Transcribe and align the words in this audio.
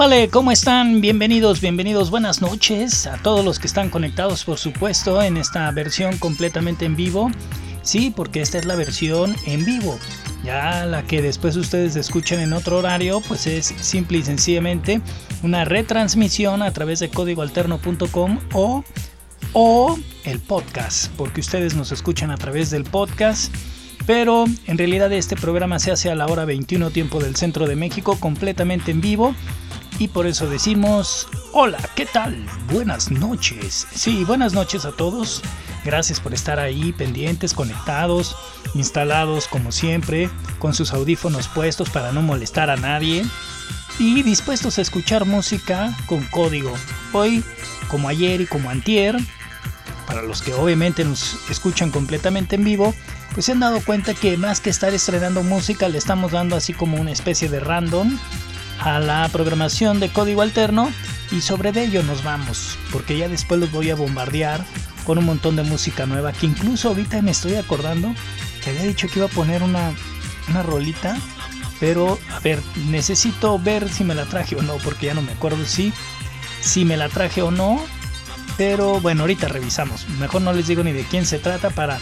Épale, 0.00 0.30
¿cómo 0.30 0.50
están? 0.50 1.02
Bienvenidos, 1.02 1.60
bienvenidos, 1.60 2.10
buenas 2.10 2.40
noches 2.40 3.06
a 3.06 3.18
todos 3.18 3.44
los 3.44 3.58
que 3.58 3.66
están 3.66 3.90
conectados, 3.90 4.46
por 4.46 4.56
supuesto, 4.56 5.20
en 5.20 5.36
esta 5.36 5.70
versión 5.72 6.16
completamente 6.16 6.86
en 6.86 6.96
vivo. 6.96 7.30
Sí, 7.82 8.10
porque 8.10 8.40
esta 8.40 8.56
es 8.56 8.64
la 8.64 8.76
versión 8.76 9.36
en 9.44 9.62
vivo. 9.66 9.98
Ya 10.42 10.86
la 10.86 11.02
que 11.02 11.20
después 11.20 11.54
ustedes 11.56 11.96
escuchan 11.96 12.40
en 12.40 12.54
otro 12.54 12.78
horario, 12.78 13.20
pues 13.28 13.46
es 13.46 13.74
simple 13.78 14.16
y 14.16 14.22
sencillamente 14.22 15.02
una 15.42 15.66
retransmisión 15.66 16.62
a 16.62 16.72
través 16.72 17.00
de 17.00 17.10
códigoalterno.com 17.10 18.38
o, 18.54 18.82
o 19.52 19.98
el 20.24 20.40
podcast, 20.40 21.12
porque 21.18 21.42
ustedes 21.42 21.74
nos 21.74 21.92
escuchan 21.92 22.30
a 22.30 22.38
través 22.38 22.70
del 22.70 22.84
podcast. 22.84 23.54
Pero 24.06 24.46
en 24.66 24.78
realidad 24.78 25.12
este 25.12 25.36
programa 25.36 25.78
se 25.78 25.90
hace 25.90 26.10
a 26.10 26.14
la 26.14 26.24
hora 26.24 26.46
21 26.46 26.90
tiempo 26.90 27.20
del 27.20 27.36
centro 27.36 27.66
de 27.66 27.76
México, 27.76 28.16
completamente 28.18 28.92
en 28.92 29.02
vivo 29.02 29.34
y 30.00 30.08
por 30.08 30.26
eso 30.26 30.48
decimos, 30.48 31.28
hola, 31.52 31.78
¿qué 31.94 32.06
tal? 32.06 32.34
Buenas 32.72 33.10
noches. 33.10 33.86
Sí, 33.94 34.24
buenas 34.24 34.54
noches 34.54 34.86
a 34.86 34.92
todos. 34.92 35.42
Gracias 35.84 36.18
por 36.20 36.32
estar 36.32 36.58
ahí 36.58 36.92
pendientes, 36.92 37.52
conectados, 37.52 38.34
instalados 38.74 39.46
como 39.46 39.72
siempre, 39.72 40.30
con 40.58 40.72
sus 40.72 40.94
audífonos 40.94 41.48
puestos 41.48 41.90
para 41.90 42.12
no 42.12 42.22
molestar 42.22 42.70
a 42.70 42.76
nadie 42.76 43.26
y 43.98 44.22
dispuestos 44.22 44.78
a 44.78 44.82
escuchar 44.82 45.26
música 45.26 45.94
con 46.06 46.24
código. 46.28 46.72
Hoy, 47.12 47.44
como 47.88 48.08
ayer 48.08 48.40
y 48.40 48.46
como 48.46 48.70
antier, 48.70 49.18
para 50.06 50.22
los 50.22 50.40
que 50.40 50.54
obviamente 50.54 51.04
nos 51.04 51.36
escuchan 51.50 51.90
completamente 51.90 52.56
en 52.56 52.64
vivo, 52.64 52.94
pues 53.34 53.44
se 53.44 53.52
han 53.52 53.60
dado 53.60 53.82
cuenta 53.84 54.14
que 54.14 54.38
más 54.38 54.60
que 54.60 54.70
estar 54.70 54.94
estrenando 54.94 55.42
música, 55.42 55.90
le 55.90 55.98
estamos 55.98 56.32
dando 56.32 56.56
así 56.56 56.72
como 56.72 56.98
una 56.98 57.12
especie 57.12 57.50
de 57.50 57.60
random 57.60 58.18
a 58.80 58.98
la 58.98 59.28
programación 59.28 60.00
de 60.00 60.10
código 60.10 60.42
alterno 60.42 60.90
y 61.30 61.42
sobre 61.42 61.72
de 61.72 61.84
ello 61.84 62.02
nos 62.02 62.24
vamos, 62.24 62.78
porque 62.92 63.16
ya 63.16 63.28
después 63.28 63.60
los 63.60 63.70
voy 63.70 63.90
a 63.90 63.94
bombardear 63.94 64.64
con 65.04 65.18
un 65.18 65.26
montón 65.26 65.56
de 65.56 65.62
música 65.62 66.06
nueva, 66.06 66.32
que 66.32 66.46
incluso 66.46 66.88
ahorita 66.88 67.22
me 67.22 67.30
estoy 67.30 67.54
acordando 67.54 68.14
que 68.62 68.70
había 68.70 68.82
dicho 68.82 69.08
que 69.08 69.18
iba 69.18 69.26
a 69.26 69.30
poner 69.30 69.62
una, 69.62 69.92
una 70.48 70.62
rolita, 70.62 71.16
pero 71.78 72.18
a 72.30 72.40
ver, 72.40 72.60
necesito 72.88 73.58
ver 73.58 73.88
si 73.88 74.04
me 74.04 74.14
la 74.14 74.24
traje 74.24 74.56
o 74.56 74.62
no, 74.62 74.74
porque 74.78 75.06
ya 75.06 75.14
no 75.14 75.22
me 75.22 75.32
acuerdo 75.32 75.64
si, 75.64 75.92
si 76.60 76.84
me 76.84 76.96
la 76.96 77.08
traje 77.08 77.42
o 77.42 77.50
no, 77.50 77.80
pero 78.56 79.00
bueno, 79.00 79.22
ahorita 79.22 79.48
revisamos, 79.48 80.08
mejor 80.18 80.42
no 80.42 80.52
les 80.52 80.66
digo 80.66 80.82
ni 80.82 80.92
de 80.92 81.04
quién 81.04 81.26
se 81.26 81.38
trata 81.38 81.70
para 81.70 81.98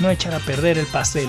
no 0.00 0.10
echar 0.10 0.34
a 0.34 0.38
perder 0.38 0.78
el 0.78 0.86
pastel. 0.86 1.28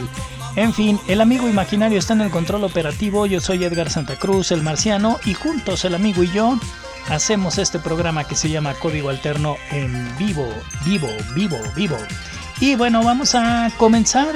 En 0.59 0.73
fin, 0.73 0.99
el 1.07 1.21
amigo 1.21 1.47
imaginario 1.47 1.97
está 1.97 2.11
en 2.11 2.19
el 2.19 2.31
control 2.31 2.65
operativo, 2.65 3.25
yo 3.25 3.39
soy 3.39 3.63
Edgar 3.63 3.89
Santa 3.89 4.17
Cruz, 4.17 4.51
el 4.51 4.61
marciano, 4.61 5.17
y 5.23 5.33
juntos 5.33 5.85
el 5.85 5.95
amigo 5.95 6.21
y 6.21 6.29
yo 6.33 6.59
hacemos 7.07 7.57
este 7.57 7.79
programa 7.79 8.25
que 8.25 8.35
se 8.35 8.49
llama 8.49 8.73
Código 8.73 9.07
Alterno 9.07 9.55
en 9.71 10.17
vivo, 10.17 10.45
vivo, 10.83 11.07
vivo, 11.33 11.57
vivo. 11.77 11.95
Y 12.59 12.75
bueno, 12.75 13.01
vamos 13.05 13.35
a 13.35 13.71
comenzar, 13.77 14.35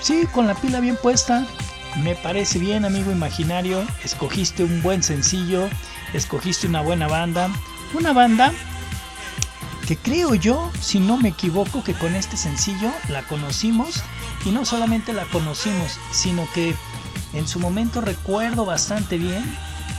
sí, 0.00 0.24
con 0.32 0.46
la 0.46 0.54
pila 0.54 0.78
bien 0.78 0.96
puesta. 1.02 1.44
Me 2.00 2.14
parece 2.14 2.60
bien, 2.60 2.84
amigo 2.84 3.10
imaginario, 3.10 3.84
escogiste 4.04 4.62
un 4.62 4.82
buen 4.82 5.02
sencillo, 5.02 5.68
escogiste 6.14 6.68
una 6.68 6.82
buena 6.82 7.08
banda, 7.08 7.50
una 7.92 8.12
banda 8.12 8.52
que 9.90 9.96
creo 9.96 10.36
yo, 10.36 10.70
si 10.80 11.00
no 11.00 11.16
me 11.16 11.30
equivoco, 11.30 11.82
que 11.82 11.94
con 11.94 12.14
este 12.14 12.36
sencillo 12.36 12.92
la 13.08 13.24
conocimos 13.24 14.04
y 14.44 14.50
no 14.52 14.64
solamente 14.64 15.12
la 15.12 15.24
conocimos, 15.24 15.98
sino 16.12 16.46
que 16.54 16.76
en 17.32 17.48
su 17.48 17.58
momento 17.58 18.00
recuerdo 18.00 18.64
bastante 18.64 19.18
bien 19.18 19.42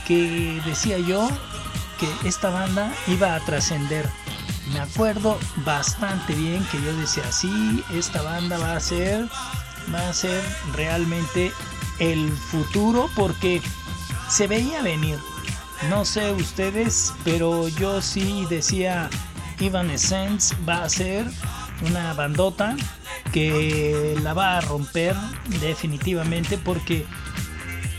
que 0.08 0.62
decía 0.64 0.96
yo 0.96 1.28
que 2.00 2.26
esta 2.26 2.48
banda 2.48 2.90
iba 3.06 3.34
a 3.34 3.40
trascender. 3.40 4.08
Me 4.72 4.80
acuerdo 4.80 5.38
bastante 5.56 6.34
bien 6.34 6.66
que 6.72 6.80
yo 6.80 6.96
decía, 6.96 7.30
sí, 7.30 7.84
esta 7.92 8.22
banda 8.22 8.56
va 8.56 8.76
a 8.76 8.80
ser, 8.80 9.28
va 9.94 10.08
a 10.08 10.14
ser 10.14 10.42
realmente 10.72 11.52
el 11.98 12.32
futuro 12.32 13.10
porque 13.14 13.60
se 14.30 14.46
veía 14.46 14.80
venir. 14.80 15.18
No 15.90 16.06
sé 16.06 16.32
ustedes, 16.32 17.12
pero 17.24 17.68
yo 17.68 18.00
sí 18.00 18.46
decía, 18.48 19.10
Ivan 19.62 19.90
Essence 19.90 20.54
va 20.68 20.82
a 20.82 20.88
ser 20.88 21.24
una 21.86 22.12
bandota 22.14 22.76
que 23.32 24.16
la 24.22 24.34
va 24.34 24.58
a 24.58 24.60
romper 24.60 25.14
definitivamente 25.60 26.58
porque 26.58 27.06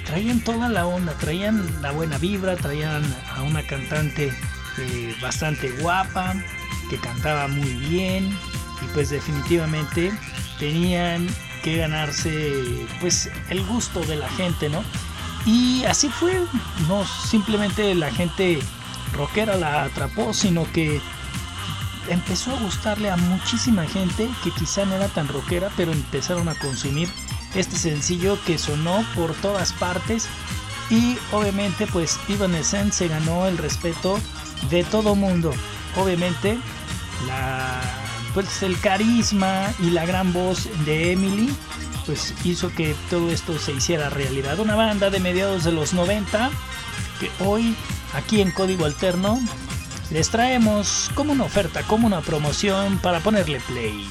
traían 0.06 0.42
toda 0.42 0.68
la 0.68 0.86
onda, 0.86 1.14
traían 1.14 1.82
la 1.82 1.92
buena 1.92 2.18
vibra, 2.18 2.58
traían 2.58 3.02
a 3.36 3.44
una 3.44 3.66
cantante 3.66 4.34
eh, 4.78 5.16
bastante 5.22 5.72
guapa, 5.80 6.36
que 6.90 6.98
cantaba 6.98 7.48
muy 7.48 7.74
bien 7.76 8.30
y 8.82 8.86
pues 8.94 9.10
definitivamente 9.10 10.12
tenían 10.60 11.28
que 11.64 11.78
ganarse 11.78 12.86
pues 13.00 13.30
el 13.50 13.66
gusto 13.66 14.02
de 14.02 14.18
la 14.18 14.28
gente, 14.30 14.68
¿no? 14.70 14.84
Y 15.46 15.84
así 15.86 16.10
fue, 16.10 16.42
no 16.90 17.06
simplemente 17.06 17.96
la 17.96 18.12
gente 18.12 18.60
rockera 19.14 19.56
la 19.56 19.84
atrapó, 19.84 20.34
sino 20.34 20.70
que 20.72 21.02
empezó 22.08 22.52
a 22.52 22.60
gustarle 22.60 23.10
a 23.10 23.18
muchísima 23.18 23.86
gente 23.86 24.30
que 24.44 24.52
quizá 24.52 24.86
no 24.86 24.96
era 24.96 25.08
tan 25.08 25.28
rockera, 25.28 25.70
pero 25.76 25.92
empezaron 25.92 26.50
a 26.50 26.56
consumir 26.56 27.10
este 27.56 27.78
sencillo 27.78 28.38
que 28.46 28.58
sonó 28.58 29.06
por 29.16 29.34
todas 29.36 29.74
partes 29.74 30.28
y 30.90 31.18
obviamente 31.32 31.88
pues 31.88 32.20
Evanescence 32.28 32.98
se 32.98 33.08
ganó 33.08 33.48
el 33.48 33.58
respeto 33.58 34.20
de 34.70 34.84
todo 34.84 35.16
mundo. 35.16 35.54
Obviamente 35.98 36.58
pues 38.34 38.64
el 38.64 38.80
carisma 38.80 39.72
y 39.80 39.92
la 39.92 40.06
gran 40.06 40.34
voz 40.34 40.68
de 40.86 41.12
Emily 41.12 41.54
pues 42.06 42.34
hizo 42.44 42.70
que 42.74 42.96
todo 43.10 43.32
esto 43.32 43.58
se 43.60 43.72
hiciera 43.72 44.10
realidad. 44.10 44.60
Una 44.60 44.76
banda 44.76 45.10
de 45.10 45.20
mediados 45.20 45.64
de 45.64 45.72
los 45.72 45.94
90 45.94 46.50
que 47.20 47.32
hoy 47.44 47.76
aquí 48.14 48.42
en 48.42 48.52
Código 48.52 48.86
Alterno 48.86 49.40
les 50.14 50.30
traemos 50.30 51.10
como 51.16 51.34
una 51.34 51.44
oferta, 51.44 51.82
como 51.82 52.06
una 52.06 52.22
promoción 52.22 53.00
para 53.00 53.20
ponerle 53.20 53.60
play. 53.62 54.08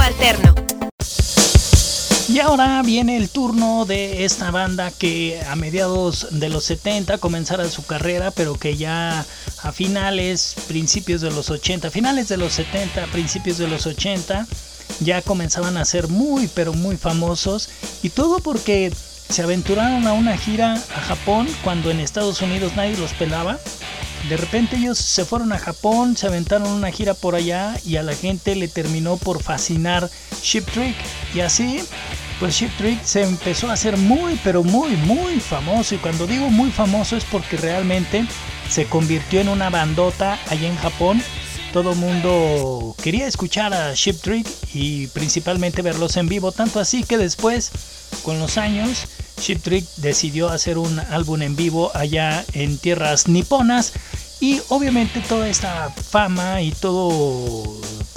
Alterno. 0.00 0.54
Y 2.28 2.40
ahora 2.40 2.82
viene 2.82 3.16
el 3.16 3.28
turno 3.28 3.84
de 3.86 4.24
esta 4.24 4.50
banda 4.50 4.90
que 4.90 5.40
a 5.48 5.54
mediados 5.54 6.26
de 6.32 6.48
los 6.48 6.64
70 6.64 7.18
comenzara 7.18 7.68
su 7.70 7.86
carrera, 7.86 8.32
pero 8.32 8.58
que 8.58 8.76
ya 8.76 9.24
a 9.62 9.72
finales, 9.72 10.56
principios 10.66 11.20
de 11.20 11.30
los 11.30 11.50
80, 11.50 11.90
finales 11.90 12.28
de 12.28 12.38
los 12.38 12.54
70, 12.54 13.06
principios 13.06 13.58
de 13.58 13.68
los 13.68 13.86
80, 13.86 14.46
ya 15.00 15.22
comenzaban 15.22 15.76
a 15.76 15.84
ser 15.84 16.08
muy, 16.08 16.48
pero 16.48 16.72
muy 16.72 16.96
famosos. 16.96 17.68
Y 18.02 18.10
todo 18.10 18.40
porque 18.40 18.92
se 19.28 19.42
aventuraron 19.42 20.06
a 20.06 20.12
una 20.12 20.36
gira 20.36 20.74
a 20.74 21.00
Japón 21.00 21.48
cuando 21.62 21.90
en 21.90 22.00
Estados 22.00 22.40
Unidos 22.42 22.72
nadie 22.76 22.96
los 22.96 23.12
pelaba. 23.12 23.58
De 24.28 24.36
repente 24.36 24.76
ellos 24.76 24.98
se 24.98 25.24
fueron 25.24 25.52
a 25.52 25.58
Japón, 25.58 26.16
se 26.16 26.26
aventaron 26.26 26.68
una 26.68 26.90
gira 26.90 27.14
por 27.14 27.34
allá 27.34 27.76
y 27.84 27.96
a 27.96 28.02
la 28.02 28.14
gente 28.14 28.56
le 28.56 28.68
terminó 28.68 29.16
por 29.16 29.42
fascinar 29.42 30.10
Ship 30.42 30.64
Trick. 30.64 30.96
Y 31.34 31.40
así, 31.40 31.80
pues 32.40 32.54
Ship 32.54 32.70
Trick 32.76 33.02
se 33.04 33.22
empezó 33.22 33.70
a 33.70 33.74
hacer 33.74 33.96
muy, 33.96 34.38
pero 34.42 34.64
muy, 34.64 34.96
muy 34.96 35.40
famoso. 35.40 35.94
Y 35.94 35.98
cuando 35.98 36.26
digo 36.26 36.50
muy 36.50 36.70
famoso 36.70 37.16
es 37.16 37.24
porque 37.24 37.56
realmente 37.56 38.26
se 38.68 38.86
convirtió 38.86 39.40
en 39.40 39.48
una 39.48 39.70
bandota 39.70 40.38
allá 40.48 40.68
en 40.68 40.76
Japón. 40.76 41.22
Todo 41.72 41.94
mundo 41.94 42.96
quería 43.02 43.26
escuchar 43.26 43.74
a 43.74 43.92
Ship 43.94 44.14
Trick 44.14 44.46
y 44.72 45.06
principalmente 45.08 45.82
verlos 45.82 46.16
en 46.16 46.28
vivo. 46.28 46.50
Tanto 46.50 46.80
así 46.80 47.04
que 47.04 47.18
después, 47.18 47.70
con 48.22 48.38
los 48.38 48.56
años, 48.56 49.06
Ship 49.38 49.58
Trick 49.62 49.86
decidió 49.96 50.48
hacer 50.48 50.78
un 50.78 50.98
álbum 50.98 51.42
en 51.42 51.56
vivo 51.56 51.90
allá 51.94 52.44
en 52.54 52.78
tierras 52.78 53.28
niponas 53.28 53.92
y 54.40 54.60
obviamente 54.68 55.20
toda 55.20 55.48
esta 55.48 55.90
fama 55.90 56.62
y 56.62 56.72
todo 56.72 57.64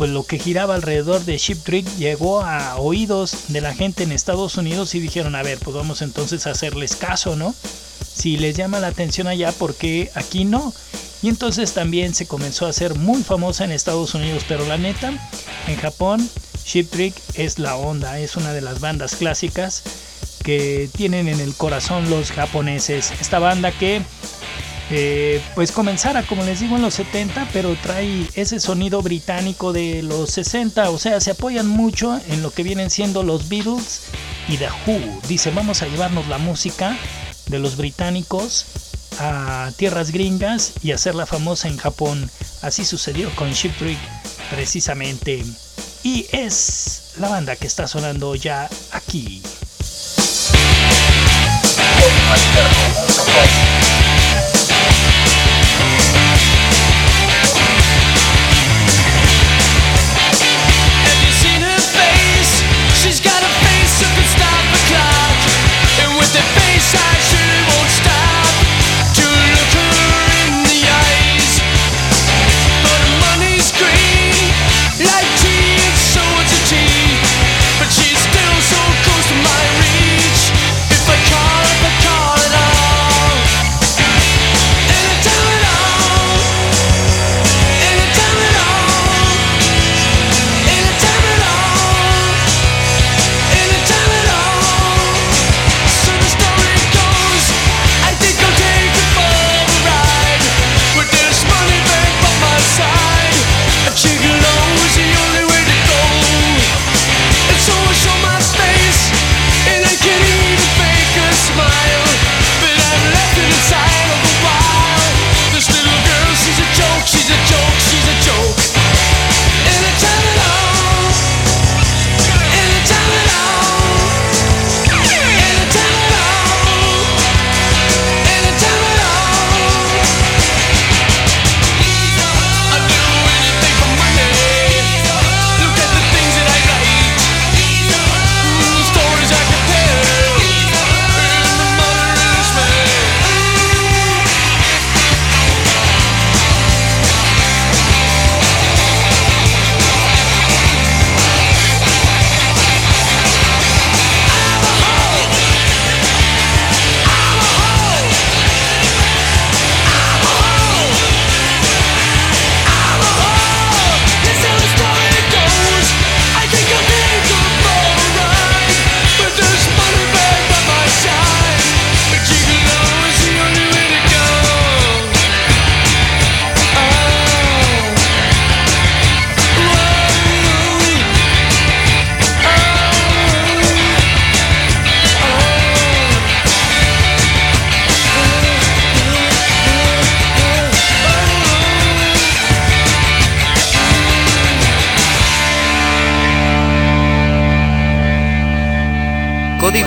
pues 0.01 0.09
lo 0.09 0.23
que 0.23 0.39
giraba 0.39 0.75
alrededor 0.75 1.25
de 1.25 1.37
Ship 1.37 1.57
Trick 1.63 1.87
llegó 1.97 2.41
a 2.41 2.77
oídos 2.77 3.35
de 3.49 3.61
la 3.61 3.73
gente 3.73 4.01
en 4.01 4.11
Estados 4.11 4.57
Unidos 4.57 4.95
y 4.95 4.99
dijeron, 4.99 5.35
a 5.35 5.43
ver, 5.43 5.59
pues 5.59 5.75
vamos 5.75 6.01
entonces 6.01 6.47
a 6.47 6.51
hacerles 6.51 6.95
caso, 6.95 7.35
¿no? 7.35 7.53
Si 8.01 8.37
les 8.37 8.55
llama 8.55 8.79
la 8.79 8.87
atención 8.87 9.27
allá, 9.27 9.51
¿por 9.51 9.75
qué 9.75 10.09
aquí 10.15 10.43
no? 10.43 10.73
Y 11.21 11.29
entonces 11.29 11.73
también 11.73 12.15
se 12.15 12.25
comenzó 12.25 12.65
a 12.65 12.69
hacer 12.69 12.95
muy 12.95 13.21
famosa 13.21 13.63
en 13.63 13.71
Estados 13.71 14.15
Unidos, 14.15 14.43
pero 14.47 14.65
la 14.65 14.77
neta, 14.77 15.13
en 15.67 15.75
Japón, 15.77 16.27
Ship 16.65 16.85
Trick 16.89 17.13
es 17.35 17.59
la 17.59 17.75
onda, 17.75 18.17
es 18.19 18.35
una 18.35 18.53
de 18.53 18.61
las 18.61 18.79
bandas 18.79 19.15
clásicas 19.15 19.83
que 20.43 20.89
tienen 20.97 21.27
en 21.27 21.39
el 21.39 21.53
corazón 21.53 22.09
los 22.09 22.31
japoneses. 22.31 23.11
Esta 23.21 23.37
banda 23.37 23.71
que 23.71 24.01
eh, 24.89 25.41
pues 25.55 25.71
comenzara, 25.71 26.23
como 26.23 26.43
les 26.43 26.59
digo, 26.59 26.75
en 26.75 26.81
los 26.81 26.95
70, 26.95 27.49
pero 27.53 27.75
trae 27.75 28.27
ese 28.35 28.59
sonido 28.59 29.01
británico 29.01 29.71
de 29.73 30.03
los 30.03 30.31
60, 30.31 30.89
o 30.89 30.97
sea, 30.97 31.21
se 31.21 31.31
apoyan 31.31 31.67
mucho 31.67 32.19
en 32.27 32.41
lo 32.41 32.51
que 32.51 32.63
vienen 32.63 32.89
siendo 32.89 33.23
los 33.23 33.47
Beatles 33.47 34.01
y 34.47 34.57
The 34.57 34.69
Who. 34.85 35.21
Dice, 35.27 35.51
vamos 35.51 35.81
a 35.81 35.87
llevarnos 35.87 36.27
la 36.27 36.37
música 36.37 36.97
de 37.47 37.59
los 37.59 37.77
británicos 37.77 38.65
a 39.19 39.71
tierras 39.77 40.11
gringas 40.11 40.73
y 40.81 40.91
hacerla 40.91 41.25
famosa 41.25 41.67
en 41.67 41.77
Japón. 41.77 42.29
Así 42.61 42.85
sucedió 42.85 43.33
con 43.35 43.51
Ship 43.51 43.71
Trick 43.77 43.99
precisamente. 44.49 45.43
Y 46.03 46.25
es 46.31 47.13
la 47.19 47.29
banda 47.29 47.55
que 47.55 47.67
está 47.67 47.87
sonando 47.87 48.35
ya 48.35 48.69
aquí. 48.91 49.41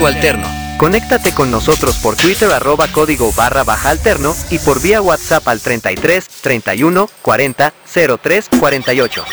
Código 0.05 0.17
Alterno. 0.17 0.47
Conéctate 0.77 1.33
con 1.33 1.49
nosotros 1.49 1.95
por 1.95 2.15
Twitter 2.15 2.51
arroba 2.51 2.87
código 2.87 3.31
barra 3.31 3.63
baja 3.63 3.89
alterno 3.89 4.35
y 4.51 4.59
por 4.59 4.79
vía 4.79 5.01
WhatsApp 5.01 5.47
al 5.47 5.61
33 5.61 6.27
31 6.41 7.09
40 7.23 7.73
03 8.21 8.49
48. 8.59 9.25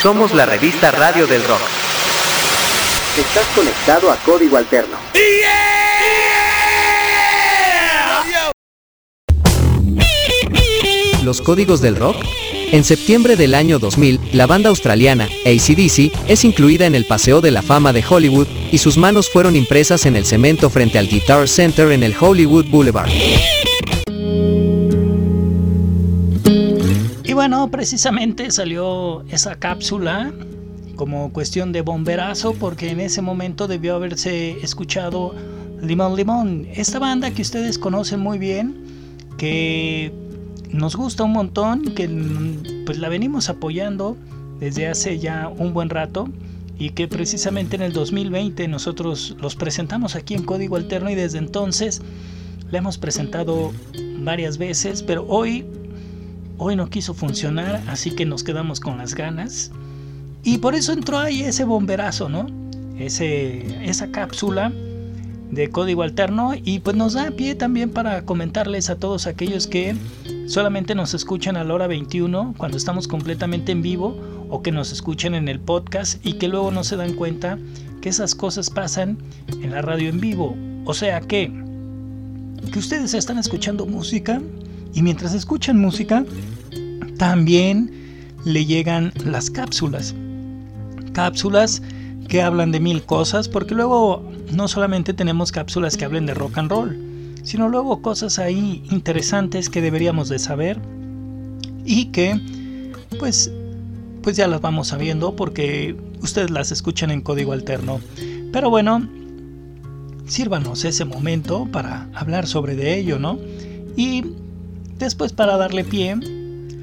Somos 0.00 0.32
la 0.34 0.46
revista 0.46 0.92
Radio 0.92 1.26
del 1.26 1.42
Rock. 1.48 1.60
Estás 3.18 3.46
conectado 3.56 4.12
a 4.12 4.16
Código 4.18 4.56
Alterno. 4.56 4.96
Los 11.24 11.42
códigos 11.42 11.80
del 11.80 11.96
rock 11.96 12.16
en 12.72 12.84
septiembre 12.84 13.36
del 13.36 13.54
año 13.54 13.78
2000, 13.78 14.20
la 14.32 14.46
banda 14.46 14.68
australiana 14.68 15.24
ACDC 15.24 16.12
es 16.28 16.44
incluida 16.44 16.86
en 16.86 16.94
el 16.94 17.04
Paseo 17.04 17.40
de 17.40 17.50
la 17.50 17.62
Fama 17.62 17.92
de 17.92 18.04
Hollywood 18.08 18.46
y 18.70 18.78
sus 18.78 18.96
manos 18.96 19.28
fueron 19.28 19.56
impresas 19.56 20.06
en 20.06 20.16
el 20.16 20.24
cemento 20.24 20.70
frente 20.70 20.98
al 20.98 21.08
Guitar 21.08 21.48
Center 21.48 21.92
en 21.92 22.02
el 22.02 22.14
Hollywood 22.18 22.66
Boulevard. 22.66 23.10
bueno, 27.38 27.70
precisamente 27.70 28.50
salió 28.50 29.22
esa 29.30 29.54
cápsula 29.54 30.32
como 30.96 31.32
cuestión 31.32 31.70
de 31.70 31.82
bomberazo 31.82 32.52
porque 32.52 32.90
en 32.90 32.98
ese 32.98 33.22
momento 33.22 33.68
debió 33.68 33.94
haberse 33.94 34.58
escuchado 34.60 35.36
Limón 35.80 36.16
Limón, 36.16 36.66
esta 36.74 36.98
banda 36.98 37.30
que 37.30 37.42
ustedes 37.42 37.78
conocen 37.78 38.18
muy 38.18 38.40
bien, 38.40 38.74
que 39.36 40.12
nos 40.70 40.96
gusta 40.96 41.24
un 41.24 41.32
montón, 41.32 41.94
que 41.94 42.08
pues 42.84 42.98
la 42.98 43.08
venimos 43.08 43.48
apoyando 43.48 44.16
desde 44.60 44.88
hace 44.88 45.18
ya 45.18 45.48
un 45.48 45.72
buen 45.72 45.88
rato 45.88 46.28
y 46.78 46.90
que 46.90 47.08
precisamente 47.08 47.76
en 47.76 47.82
el 47.82 47.92
2020 47.92 48.68
nosotros 48.68 49.36
los 49.40 49.56
presentamos 49.56 50.14
aquí 50.14 50.34
en 50.34 50.44
Código 50.44 50.76
Alterno 50.76 51.10
y 51.10 51.14
desde 51.14 51.38
entonces 51.38 52.02
la 52.70 52.78
hemos 52.78 52.98
presentado 52.98 53.72
varias 54.20 54.58
veces, 54.58 55.02
pero 55.02 55.26
hoy 55.26 55.64
hoy 56.58 56.76
no 56.76 56.90
quiso 56.90 57.14
funcionar, 57.14 57.82
así 57.86 58.10
que 58.10 58.26
nos 58.26 58.42
quedamos 58.42 58.80
con 58.80 58.98
las 58.98 59.14
ganas. 59.14 59.70
Y 60.42 60.58
por 60.58 60.74
eso 60.74 60.92
entró 60.92 61.18
ahí 61.18 61.42
ese 61.42 61.64
bomberazo, 61.64 62.28
¿no? 62.28 62.46
Ese, 62.98 63.88
esa 63.88 64.10
cápsula 64.10 64.72
de 65.50 65.70
código 65.70 66.02
alterno 66.02 66.52
y 66.62 66.80
pues 66.80 66.96
nos 66.96 67.14
da 67.14 67.30
pie 67.30 67.54
también 67.54 67.90
para 67.90 68.22
comentarles 68.24 68.90
a 68.90 68.96
todos 68.96 69.26
aquellos 69.26 69.66
que 69.66 69.96
solamente 70.46 70.94
nos 70.94 71.14
escuchan 71.14 71.56
a 71.56 71.64
la 71.64 71.74
hora 71.74 71.86
21 71.86 72.54
cuando 72.56 72.76
estamos 72.76 73.08
completamente 73.08 73.72
en 73.72 73.82
vivo 73.82 74.16
o 74.50 74.62
que 74.62 74.72
nos 74.72 74.92
escuchan 74.92 75.34
en 75.34 75.48
el 75.48 75.60
podcast 75.60 76.24
y 76.24 76.34
que 76.34 76.48
luego 76.48 76.70
no 76.70 76.84
se 76.84 76.96
dan 76.96 77.14
cuenta 77.14 77.58
que 78.00 78.08
esas 78.08 78.34
cosas 78.34 78.70
pasan 78.70 79.18
en 79.62 79.70
la 79.70 79.82
radio 79.82 80.08
en 80.08 80.20
vivo. 80.20 80.56
O 80.84 80.94
sea 80.94 81.20
que, 81.20 81.52
que 82.72 82.78
ustedes 82.78 83.14
están 83.14 83.38
escuchando 83.38 83.86
música 83.86 84.40
y 84.94 85.02
mientras 85.02 85.34
escuchan 85.34 85.78
música 85.80 86.24
también 87.18 87.90
le 88.44 88.64
llegan 88.64 89.12
las 89.24 89.50
cápsulas. 89.50 90.14
Cápsulas 91.12 91.82
que 92.28 92.42
hablan 92.42 92.72
de 92.72 92.80
mil 92.80 93.02
cosas, 93.02 93.48
porque 93.48 93.74
luego 93.74 94.22
no 94.52 94.68
solamente 94.68 95.14
tenemos 95.14 95.52
cápsulas 95.52 95.96
que 95.96 96.04
hablen 96.04 96.26
de 96.26 96.34
rock 96.34 96.58
and 96.58 96.70
roll, 96.70 97.34
sino 97.42 97.68
luego 97.68 98.02
cosas 98.02 98.38
ahí 98.38 98.82
interesantes 98.90 99.68
que 99.70 99.80
deberíamos 99.80 100.28
de 100.28 100.38
saber 100.38 100.78
y 101.84 102.06
que 102.06 102.40
pues 103.18 103.50
pues 104.22 104.36
ya 104.36 104.46
las 104.46 104.60
vamos 104.60 104.88
sabiendo 104.88 105.36
porque 105.36 105.96
ustedes 106.20 106.50
las 106.50 106.72
escuchan 106.72 107.10
en 107.10 107.22
código 107.22 107.52
alterno. 107.52 108.00
Pero 108.52 108.68
bueno, 108.68 109.08
sírvanos 110.26 110.84
ese 110.84 111.04
momento 111.04 111.66
para 111.70 112.08
hablar 112.14 112.46
sobre 112.46 112.74
de 112.74 112.98
ello, 112.98 113.18
¿no? 113.18 113.38
Y 113.96 114.24
después 114.98 115.32
para 115.32 115.56
darle 115.56 115.84
pie 115.84 116.16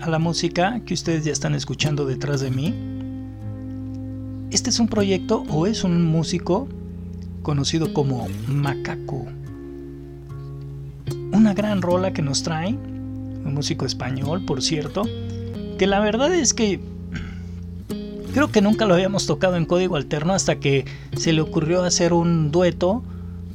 a 0.02 0.10
la 0.10 0.20
música 0.20 0.82
que 0.86 0.94
ustedes 0.94 1.26
ya 1.26 1.32
están 1.32 1.56
escuchando 1.56 2.06
detrás 2.06 2.42
de 2.42 2.52
mí, 2.52 2.74
este 4.52 4.70
es 4.70 4.80
un 4.80 4.88
proyecto 4.88 5.44
o 5.50 5.68
es 5.68 5.84
un 5.84 6.04
músico 6.04 6.68
conocido 7.46 7.94
como 7.94 8.28
Macaco. 8.48 9.26
Una 11.32 11.54
gran 11.54 11.82
rola 11.82 12.12
que 12.12 12.24
nos 12.24 12.42
trae, 12.42 12.74
un 12.74 13.54
músico 13.54 13.86
español, 13.86 14.44
por 14.46 14.64
cierto, 14.64 15.04
que 15.78 15.86
la 15.86 16.00
verdad 16.00 16.34
es 16.34 16.56
que 16.56 16.80
creo 18.34 18.52
que 18.52 18.62
nunca 18.62 18.86
lo 18.86 18.96
habíamos 18.96 19.28
tocado 19.28 19.58
en 19.58 19.66
código 19.66 19.96
alterno 19.96 20.34
hasta 20.34 20.56
que 20.56 20.86
se 21.16 21.34
le 21.34 21.42
ocurrió 21.42 21.84
hacer 21.84 22.14
un 22.14 22.52
dueto 22.52 23.04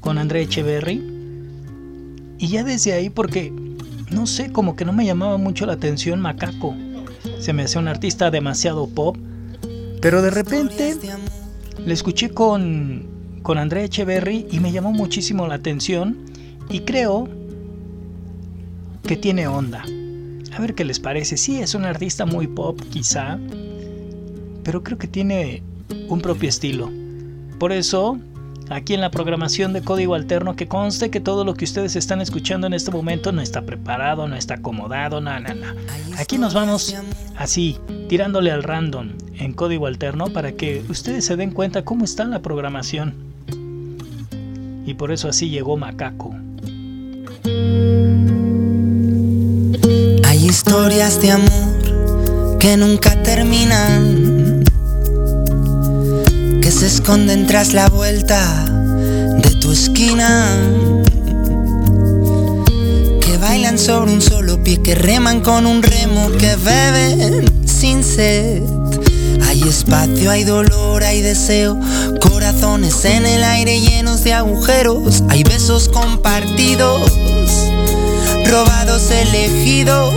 con 0.00 0.18
André 0.18 0.42
Echeverry. 0.42 1.02
Y 2.38 2.46
ya 2.46 2.62
desde 2.62 2.92
ahí, 2.92 3.10
porque 3.10 3.52
no 4.10 4.26
sé, 4.28 4.52
como 4.52 4.76
que 4.76 4.84
no 4.84 4.92
me 4.92 5.04
llamaba 5.04 5.36
mucho 5.36 5.66
la 5.66 5.72
atención 5.72 6.20
Macaco. 6.20 6.76
Se 7.40 7.52
me 7.52 7.64
hacía 7.64 7.80
un 7.80 7.88
artista 7.88 8.30
demasiado 8.30 8.86
pop 8.86 9.16
pero 10.00 10.22
de 10.22 10.30
repente 10.30 10.96
le 11.84 11.92
escuché 11.92 12.30
con, 12.30 13.06
con 13.42 13.58
Andrea 13.58 13.84
Echeverry 13.84 14.46
y 14.50 14.60
me 14.60 14.72
llamó 14.72 14.92
muchísimo 14.92 15.46
la 15.46 15.56
atención 15.56 16.18
y 16.68 16.80
creo 16.80 17.28
que 19.06 19.16
tiene 19.16 19.46
onda. 19.48 19.84
A 20.56 20.60
ver 20.60 20.74
qué 20.74 20.84
les 20.84 21.00
parece. 21.00 21.36
Sí, 21.36 21.60
es 21.60 21.74
un 21.74 21.84
artista 21.84 22.26
muy 22.26 22.46
pop 22.46 22.80
quizá, 22.90 23.38
pero 24.62 24.82
creo 24.82 24.98
que 24.98 25.08
tiene 25.08 25.62
un 26.08 26.20
propio 26.20 26.48
estilo. 26.48 26.90
Por 27.58 27.72
eso 27.72 28.18
aquí 28.68 28.94
en 28.94 29.00
la 29.00 29.10
programación 29.10 29.72
de 29.72 29.82
código 29.82 30.14
alterno 30.14 30.54
que 30.54 30.68
conste 30.68 31.10
que 31.10 31.20
todo 31.20 31.44
lo 31.44 31.54
que 31.54 31.64
ustedes 31.64 31.96
están 31.96 32.20
escuchando 32.20 32.66
en 32.66 32.72
este 32.72 32.90
momento 32.90 33.32
no 33.32 33.42
está 33.42 33.62
preparado, 33.62 34.28
no 34.28 34.36
está 34.36 34.54
acomodado, 34.54 35.20
nada, 35.20 35.40
nada. 35.40 35.74
Aquí 36.18 36.38
nos 36.38 36.54
vamos 36.54 36.94
así, 37.36 37.78
tirándole 38.08 38.50
al 38.50 38.62
random 38.62 39.10
en 39.38 39.52
código 39.52 39.86
alterno 39.86 40.26
para 40.26 40.52
que 40.52 40.84
ustedes 40.88 41.24
se 41.24 41.36
den 41.36 41.50
cuenta 41.50 41.84
cómo 41.84 42.04
está 42.04 42.24
la 42.24 42.42
programación. 42.42 43.29
Y 44.90 44.94
por 44.94 45.12
eso 45.12 45.28
así 45.28 45.48
llegó 45.48 45.76
Macaco. 45.76 46.34
Hay 50.24 50.44
historias 50.44 51.22
de 51.22 51.30
amor 51.30 52.58
que 52.58 52.76
nunca 52.76 53.22
terminan 53.22 54.64
se 56.70 56.86
esconden 56.86 57.46
tras 57.46 57.72
la 57.72 57.88
vuelta 57.88 58.64
de 58.64 59.50
tu 59.60 59.70
esquina. 59.70 60.46
Que 63.20 63.36
bailan 63.38 63.78
sobre 63.78 64.12
un 64.12 64.20
solo 64.20 64.60
pie, 64.64 64.82
que 64.82 64.96
reman 64.96 65.40
con 65.40 65.66
un 65.66 65.82
remo, 65.82 66.30
que 66.38 66.56
beben 66.56 67.44
sin 67.66 68.02
sed. 68.02 68.79
Hay 69.46 69.62
espacio, 69.62 70.30
hay 70.30 70.44
dolor, 70.44 71.02
hay 71.02 71.22
deseo, 71.22 71.78
corazones 72.20 73.04
en 73.04 73.26
el 73.26 73.42
aire 73.42 73.80
llenos 73.80 74.22
de 74.24 74.32
agujeros, 74.32 75.22
hay 75.28 75.42
besos 75.42 75.88
compartidos, 75.88 77.10
robados 78.46 79.10
elegidos. 79.10 80.14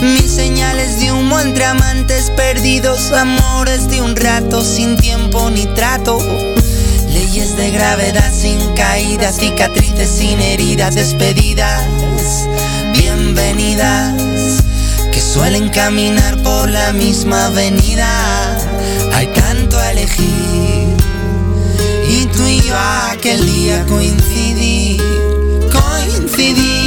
Mil 0.00 0.28
señales 0.28 1.00
de 1.00 1.12
humo 1.12 1.38
entre 1.38 1.64
amantes 1.64 2.30
perdidos, 2.30 3.12
amores 3.12 3.88
de 3.88 4.00
un 4.02 4.16
rato 4.16 4.62
sin 4.64 4.96
tiempo 4.96 5.48
ni 5.50 5.66
trato. 5.66 6.18
Leyes 7.12 7.56
de 7.56 7.70
gravedad 7.70 8.32
sin 8.32 8.58
caídas, 8.74 9.36
cicatrices 9.36 10.08
sin 10.08 10.40
heridas, 10.40 10.94
despedidas, 10.94 11.84
bienvenidas, 12.94 14.14
que 15.12 15.20
suelen 15.20 15.68
caminar 15.68 16.42
por 16.42 16.68
la 16.68 16.92
misma 16.92 17.46
avenida. 17.46 18.08
Hay 19.14 19.26
tanto 19.28 19.78
a 19.78 19.92
elegir 19.92 20.96
y 22.08 22.26
tú 22.26 22.46
y 22.46 22.60
yo 22.60 22.74
aquel 23.10 23.44
día 23.46 23.84
coincidí, 23.86 24.98
coincidí. 25.70 26.81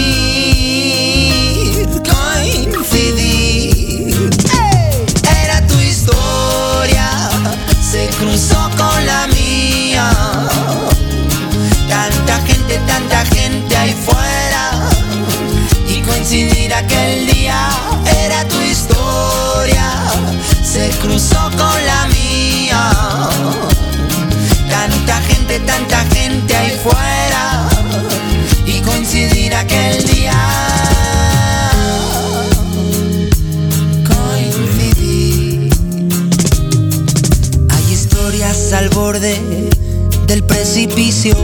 Coincidir 16.75 16.83
aquel 16.83 17.27
día 17.27 17.69
era 18.23 18.47
tu 18.47 18.61
historia. 18.61 20.11
Se 20.63 20.89
cruzó 21.01 21.49
con 21.51 21.85
la 21.85 22.07
mía. 22.07 22.91
Tanta 24.69 25.21
gente, 25.21 25.59
tanta 25.59 26.03
gente 26.13 26.55
ahí 26.55 26.79
fuera. 26.83 27.67
Y 28.65 28.81
coincidir 28.81 29.53
aquel 29.55 30.05
día. 30.07 30.31
al 38.73 38.89
borde 38.89 39.39
del 40.27 40.43
precipicio 40.43 41.35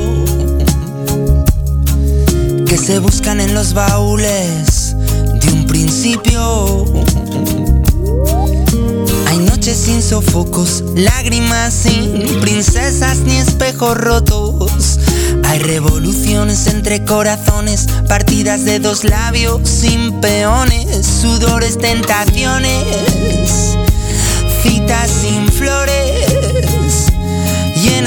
que 2.67 2.77
se 2.77 2.99
buscan 2.99 3.39
en 3.39 3.53
los 3.53 3.73
baúles 3.73 4.70
Hay 6.03 6.17
noches 9.37 9.77
sin 9.77 10.01
sofocos, 10.01 10.83
lágrimas 10.95 11.71
sin 11.71 12.39
princesas 12.41 13.19
ni 13.19 13.37
espejos 13.37 13.95
rotos. 13.95 14.97
Hay 15.43 15.59
revoluciones 15.59 16.65
entre 16.65 17.05
corazones, 17.05 17.85
partidas 18.07 18.65
de 18.65 18.79
dos 18.79 19.03
labios 19.03 19.69
sin 19.69 20.19
peones, 20.21 21.05
sudores, 21.05 21.77
tentaciones, 21.77 23.77
citas 24.63 25.11
sin 25.21 25.47
flores 25.49 26.00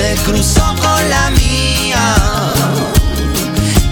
se 0.00 0.14
cruzó 0.24 0.64
con 0.76 1.10
la 1.10 1.30
mía. 1.30 2.14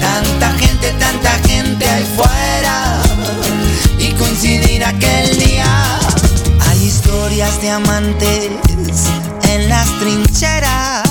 Tanta 0.00 0.52
gente, 0.58 0.90
tanta 0.98 1.32
gente 1.46 1.86
ahí 1.86 2.06
fuera. 2.16 3.02
Y 3.98 4.12
coincidir 4.12 4.84
aquel 4.84 5.38
día. 5.38 5.98
Hay 6.66 6.82
historias 6.82 7.60
de 7.60 7.70
amantes 7.70 8.50
en 9.50 9.68
las 9.68 9.86
trincheras 9.98 11.02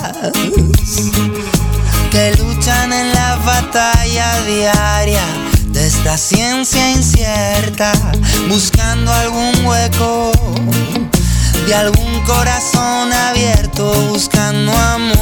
que 2.11 2.35
luchan 2.39 2.91
en 2.91 3.13
la 3.13 3.35
batalla 3.45 4.41
diaria 4.45 5.25
de 5.67 5.85
esta 5.85 6.17
ciencia 6.17 6.91
incierta, 6.91 7.91
buscando 8.49 9.13
algún 9.13 9.63
hueco 9.63 10.31
de 11.67 11.75
algún 11.75 12.21
corazón 12.21 13.11
abierto, 13.11 13.91
buscando 14.09 14.71
amor. 14.71 15.17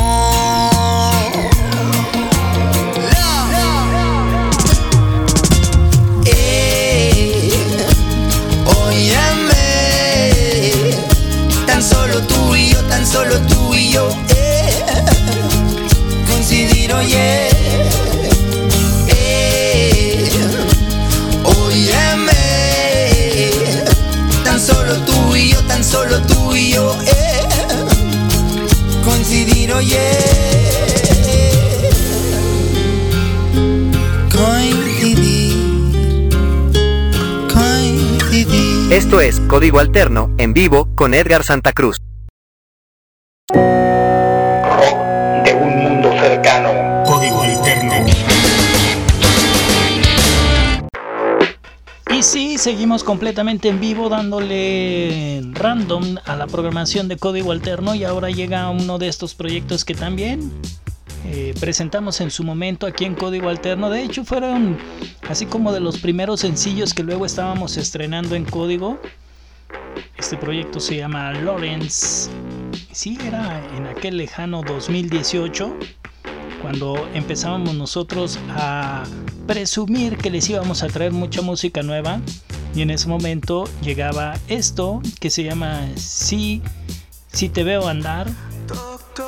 Eh, 6.26 7.52
óyeme, 8.86 9.54
tan 11.66 11.82
solo 11.82 12.22
tú 12.22 12.56
y 12.56 12.70
yo, 12.70 12.80
tan 12.84 13.08
solo 13.08 13.40
tú 13.48 13.74
y 13.74 13.94
yo, 13.94 14.08
eh, 14.36 14.86
coincidir, 16.28 16.94
oye. 16.94 17.50
Eh, 19.08 20.30
óyeme, 21.44 22.34
tan 24.44 24.60
solo 24.60 24.96
tú 25.06 25.36
y 25.36 25.50
yo, 25.54 25.62
tan 25.64 25.84
solo 25.84 26.22
Esto 38.96 39.20
es 39.20 39.42
Código 39.42 39.80
Alterno 39.80 40.34
en 40.38 40.54
vivo 40.54 40.88
con 40.96 41.14
Edgar 41.14 41.44
Santa 41.44 41.74
Cruz. 41.74 41.98
Sí, 52.36 52.58
seguimos 52.58 53.06
completamente 53.06 53.70
en 53.70 53.80
vivo 53.80 54.10
dándole 54.10 55.42
random 55.54 56.18
a 56.26 56.36
la 56.36 56.48
programación 56.48 57.08
de 57.08 57.16
Código 57.16 57.54
Alterno 57.54 57.96
y 57.96 58.04
ahora 58.04 58.30
llega 58.30 58.70
uno 58.72 58.98
de 58.98 59.08
estos 59.08 59.34
proyectos 59.34 59.86
que 59.86 59.94
también 59.96 60.52
eh, 61.24 61.54
presentamos 61.62 62.20
en 62.20 62.32
su 62.32 62.44
momento 62.44 62.88
aquí 62.88 63.06
en 63.06 63.16
Código 63.16 63.48
Alterno. 63.48 63.90
De 63.90 64.04
hecho 64.04 64.26
fueron 64.26 64.78
así 65.30 65.46
como 65.46 65.72
de 65.72 65.80
los 65.80 65.98
primeros 66.00 66.42
sencillos 66.42 66.94
que 66.94 67.04
luego 67.04 67.26
estábamos 67.26 67.78
estrenando 67.78 68.36
en 68.36 68.44
Código. 68.44 69.00
Este 70.18 70.36
proyecto 70.36 70.82
se 70.82 70.98
llama 70.98 71.32
Lawrence. 71.32 72.30
Sí, 72.92 73.18
era 73.26 73.66
en 73.78 73.88
aquel 73.88 74.18
lejano 74.18 74.62
2018 74.62 75.74
cuando 76.66 77.08
empezábamos 77.14 77.76
nosotros 77.76 78.40
a 78.50 79.04
presumir 79.46 80.18
que 80.18 80.32
les 80.32 80.50
íbamos 80.50 80.82
a 80.82 80.88
traer 80.88 81.12
mucha 81.12 81.44
música 81.44 81.84
nueva 81.84 82.22
y 82.74 82.82
en 82.82 82.90
ese 82.90 83.08
momento 83.08 83.66
llegaba 83.84 84.34
esto 84.48 85.00
que 85.20 85.30
se 85.30 85.44
llama 85.44 85.88
Si, 85.96 86.64
si 87.32 87.50
te 87.50 87.64
veo 87.64 87.88
andar 87.88 88.28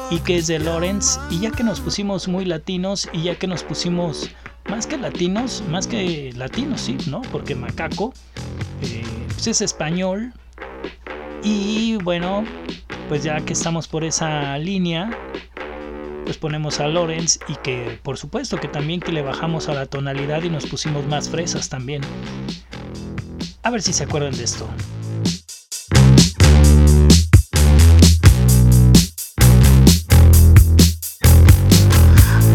y 0.09 0.17
que 0.21 0.37
es 0.37 0.47
de 0.47 0.57
Lawrence 0.57 1.19
y 1.29 1.41
ya 1.41 1.51
que 1.51 1.63
nos 1.63 1.79
pusimos 1.79 2.27
muy 2.27 2.43
latinos 2.43 3.07
y 3.13 3.21
ya 3.21 3.35
que 3.35 3.45
nos 3.45 3.61
pusimos 3.61 4.31
más 4.67 4.87
que 4.87 4.97
latinos, 4.97 5.63
más 5.69 5.85
que 5.85 6.33
latinos 6.35 6.81
sí, 6.81 6.97
¿no? 7.05 7.21
Porque 7.31 7.53
Macaco 7.53 8.15
eh, 8.81 9.03
pues 9.27 9.45
es 9.45 9.61
español 9.61 10.33
y 11.43 11.97
bueno, 11.97 12.43
pues 13.09 13.23
ya 13.23 13.41
que 13.41 13.53
estamos 13.53 13.87
por 13.87 14.03
esa 14.03 14.57
línea, 14.57 15.11
pues 16.27 16.37
ponemos 16.37 16.81
a 16.81 16.89
Lawrence 16.89 17.39
y 17.47 17.55
que 17.55 18.01
por 18.03 18.17
supuesto 18.17 18.57
que 18.57 18.67
también 18.67 18.99
que 18.99 19.13
le 19.13 19.21
bajamos 19.21 19.69
a 19.69 19.73
la 19.73 19.85
tonalidad 19.85 20.43
y 20.43 20.49
nos 20.49 20.65
pusimos 20.65 21.07
más 21.07 21.29
fresas 21.29 21.69
también. 21.69 22.01
A 23.63 23.69
ver 23.69 23.81
si 23.81 23.93
se 23.93 24.03
acuerdan 24.03 24.35
de 24.35 24.43
esto. 24.43 24.67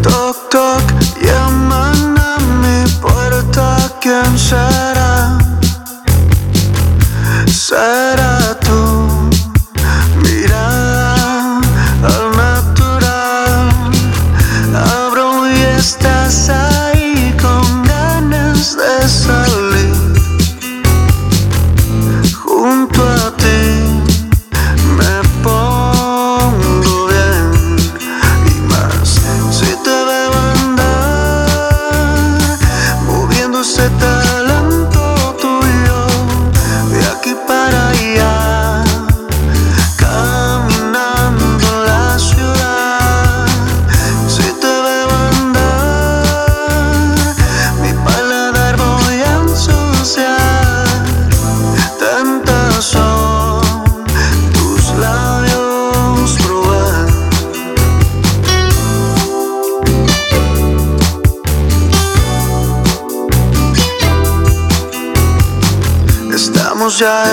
Toc 0.02 0.50
toc, 0.50 0.82
llaman 1.22 2.18
a 2.18 2.36
mi 2.60 2.90
puerta, 3.00 3.98
¿quién 4.02 4.38
será? 4.38 4.81
Ya 67.00 67.31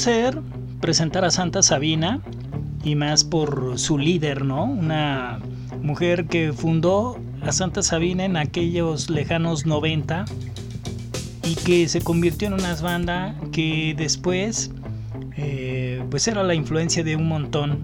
placer 0.00 0.40
presentar 0.80 1.26
a 1.26 1.30
Santa 1.30 1.62
Sabina 1.62 2.22
y 2.82 2.94
más 2.94 3.22
por 3.22 3.78
su 3.78 3.98
líder, 3.98 4.46
¿no? 4.46 4.64
Una 4.64 5.40
mujer 5.82 6.24
que 6.24 6.54
fundó 6.54 7.18
a 7.42 7.52
Santa 7.52 7.82
Sabina 7.82 8.24
en 8.24 8.38
aquellos 8.38 9.10
lejanos 9.10 9.66
90 9.66 10.24
y 11.44 11.54
que 11.54 11.86
se 11.86 12.00
convirtió 12.00 12.48
en 12.48 12.54
una 12.54 12.74
banda 12.76 13.34
que 13.52 13.94
después 13.94 14.70
eh, 15.36 16.02
pues 16.10 16.26
era 16.28 16.44
la 16.44 16.54
influencia 16.54 17.04
de 17.04 17.16
un 17.16 17.28
montón. 17.28 17.80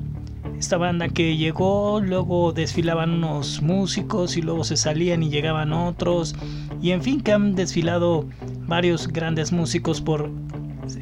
Esta 0.58 0.78
banda 0.78 1.10
que 1.10 1.36
llegó, 1.36 2.00
luego 2.00 2.52
desfilaban 2.52 3.10
unos 3.10 3.60
músicos 3.60 4.38
y 4.38 4.40
luego 4.40 4.64
se 4.64 4.78
salían 4.78 5.22
y 5.22 5.28
llegaban 5.28 5.74
otros. 5.74 6.34
Y 6.80 6.92
en 6.92 7.02
fin, 7.02 7.20
que 7.20 7.32
han 7.32 7.54
desfilado 7.54 8.24
varios 8.66 9.06
grandes 9.08 9.52
músicos 9.52 10.00
por 10.00 10.30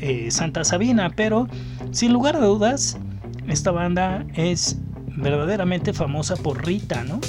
eh, 0.01 0.31
Santa 0.31 0.65
Sabina. 0.65 1.11
Pero 1.15 1.49
sin 1.91 2.13
lugar 2.13 2.37
a 2.37 2.41
dudas, 2.41 2.99
esta 3.49 3.71
banda 3.71 4.25
es 4.35 4.79
verdaderamente 5.17 5.93
famosa 5.93 6.37
por 6.37 6.65
Rita, 6.67 7.05
¿no? 7.05 7.21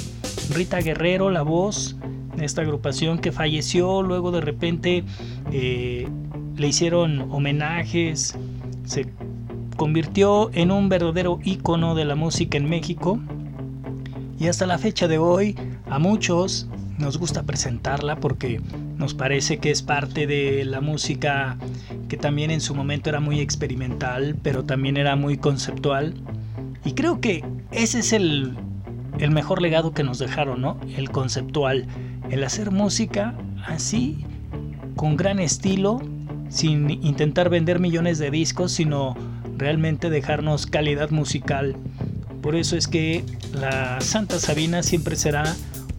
Rita 0.52 0.78
Guerrero, 0.78 1.30
la 1.30 1.42
voz 1.42 1.96
de 2.36 2.44
esta 2.44 2.62
agrupación 2.62 3.18
que 3.18 3.32
falleció, 3.32 4.02
luego 4.02 4.30
de 4.30 4.40
repente 4.40 5.04
eh, 5.52 6.08
le 6.56 6.68
hicieron 6.68 7.30
homenajes, 7.32 8.36
se 8.84 9.06
convirtió 9.76 10.50
en 10.52 10.70
un 10.70 10.88
verdadero 10.88 11.38
ícono 11.44 11.94
de 11.94 12.04
la 12.04 12.14
música 12.14 12.56
en 12.56 12.68
México 12.68 13.18
y 14.38 14.48
hasta 14.48 14.66
la 14.66 14.78
fecha 14.78 15.08
de 15.08 15.18
hoy 15.18 15.56
a 15.88 15.98
muchos 15.98 16.68
nos 16.98 17.18
gusta 17.18 17.42
presentarla 17.42 18.16
porque 18.16 18.60
nos 18.96 19.14
parece 19.14 19.58
que 19.58 19.70
es 19.70 19.82
parte 19.82 20.26
de 20.26 20.64
la 20.64 20.80
música 20.80 21.58
que 22.08 22.16
también 22.16 22.50
en 22.50 22.60
su 22.60 22.74
momento 22.74 23.10
era 23.10 23.20
muy 23.20 23.40
experimental, 23.40 24.36
pero 24.42 24.64
también 24.64 24.96
era 24.96 25.16
muy 25.16 25.36
conceptual. 25.36 26.14
Y 26.84 26.92
creo 26.92 27.20
que 27.20 27.44
ese 27.72 27.98
es 27.98 28.12
el, 28.12 28.56
el 29.18 29.30
mejor 29.30 29.60
legado 29.60 29.92
que 29.92 30.04
nos 30.04 30.18
dejaron, 30.18 30.60
¿no? 30.60 30.78
El 30.96 31.10
conceptual, 31.10 31.86
el 32.30 32.44
hacer 32.44 32.70
música 32.70 33.34
así, 33.66 34.24
con 34.94 35.16
gran 35.16 35.38
estilo, 35.40 36.00
sin 36.48 36.90
intentar 36.90 37.50
vender 37.50 37.80
millones 37.80 38.18
de 38.18 38.30
discos, 38.30 38.72
sino 38.72 39.16
realmente 39.58 40.10
dejarnos 40.10 40.66
calidad 40.66 41.10
musical. 41.10 41.76
Por 42.40 42.54
eso 42.54 42.76
es 42.76 42.86
que 42.86 43.24
la 43.52 44.00
Santa 44.00 44.38
Sabina 44.38 44.82
siempre 44.82 45.16
será 45.16 45.56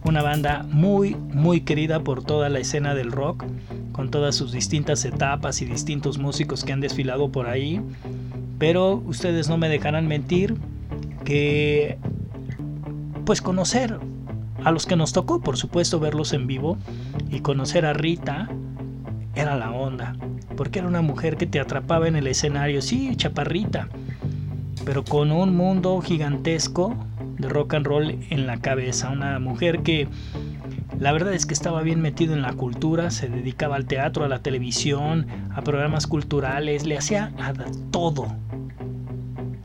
una 0.08 0.22
banda 0.22 0.64
muy, 0.70 1.14
muy 1.14 1.60
querida 1.60 2.00
por 2.00 2.24
toda 2.24 2.48
la 2.48 2.58
escena 2.58 2.94
del 2.94 3.12
rock, 3.12 3.44
con 3.92 4.10
todas 4.10 4.34
sus 4.34 4.52
distintas 4.52 5.04
etapas 5.04 5.60
y 5.60 5.66
distintos 5.66 6.18
músicos 6.18 6.64
que 6.64 6.72
han 6.72 6.80
desfilado 6.80 7.30
por 7.30 7.46
ahí. 7.46 7.80
Pero 8.58 9.02
ustedes 9.06 9.48
no 9.48 9.58
me 9.58 9.68
dejarán 9.68 10.08
mentir 10.08 10.56
que, 11.24 11.98
pues 13.24 13.42
conocer 13.42 13.98
a 14.64 14.72
los 14.72 14.86
que 14.86 14.96
nos 14.96 15.12
tocó, 15.12 15.40
por 15.40 15.56
supuesto, 15.56 16.00
verlos 16.00 16.32
en 16.32 16.46
vivo 16.46 16.78
y 17.30 17.40
conocer 17.40 17.84
a 17.84 17.92
Rita 17.92 18.48
era 19.34 19.56
la 19.56 19.70
onda, 19.70 20.16
porque 20.56 20.80
era 20.80 20.88
una 20.88 21.02
mujer 21.02 21.36
que 21.36 21.46
te 21.46 21.60
atrapaba 21.60 22.08
en 22.08 22.16
el 22.16 22.26
escenario, 22.26 22.82
sí, 22.82 23.14
chaparrita, 23.14 23.88
pero 24.84 25.04
con 25.04 25.30
un 25.30 25.56
mundo 25.56 26.00
gigantesco 26.00 26.96
de 27.38 27.48
rock 27.48 27.74
and 27.74 27.86
roll 27.86 28.18
en 28.30 28.46
la 28.46 28.58
cabeza. 28.58 29.10
Una 29.10 29.38
mujer 29.38 29.80
que 29.80 30.08
la 30.98 31.12
verdad 31.12 31.32
es 31.32 31.46
que 31.46 31.54
estaba 31.54 31.82
bien 31.82 32.00
metido 32.00 32.34
en 32.34 32.42
la 32.42 32.52
cultura, 32.52 33.10
se 33.10 33.28
dedicaba 33.28 33.76
al 33.76 33.86
teatro, 33.86 34.24
a 34.24 34.28
la 34.28 34.40
televisión, 34.40 35.26
a 35.54 35.62
programas 35.62 36.06
culturales, 36.06 36.86
le 36.86 36.98
hacía 36.98 37.32
a 37.38 37.52
todo. 37.90 38.26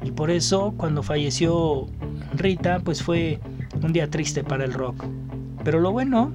Y 0.03 0.11
por 0.11 0.29
eso 0.29 0.73
cuando 0.77 1.01
falleció 1.01 1.87
Rita, 2.35 2.79
pues 2.79 3.01
fue 3.01 3.39
un 3.81 3.93
día 3.93 4.09
triste 4.09 4.43
para 4.43 4.65
el 4.65 4.73
rock. 4.73 5.05
Pero 5.63 5.79
lo 5.79 5.91
bueno 5.91 6.31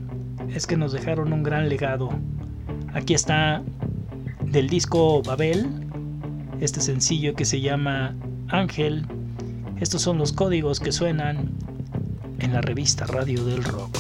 es 0.53 0.67
que 0.67 0.77
nos 0.77 0.93
dejaron 0.93 1.33
un 1.33 1.43
gran 1.43 1.69
legado. 1.69 2.09
Aquí 2.95 3.15
está 3.15 3.63
del 4.45 4.69
disco 4.69 5.23
Babel, 5.23 5.69
este 6.61 6.81
sencillo 6.81 7.35
que 7.35 7.45
se 7.45 7.61
llama 7.61 8.17
Ángel 8.49 9.07
estos 9.81 10.03
son 10.03 10.19
los 10.19 10.33
códigos 10.33 10.81
que 10.81 10.93
suenan 10.93 11.51
en 12.39 12.53
la 12.53 12.61
revista 12.61 13.07
Radio 13.07 13.45
del 13.45 13.65
Rock. 13.65 13.99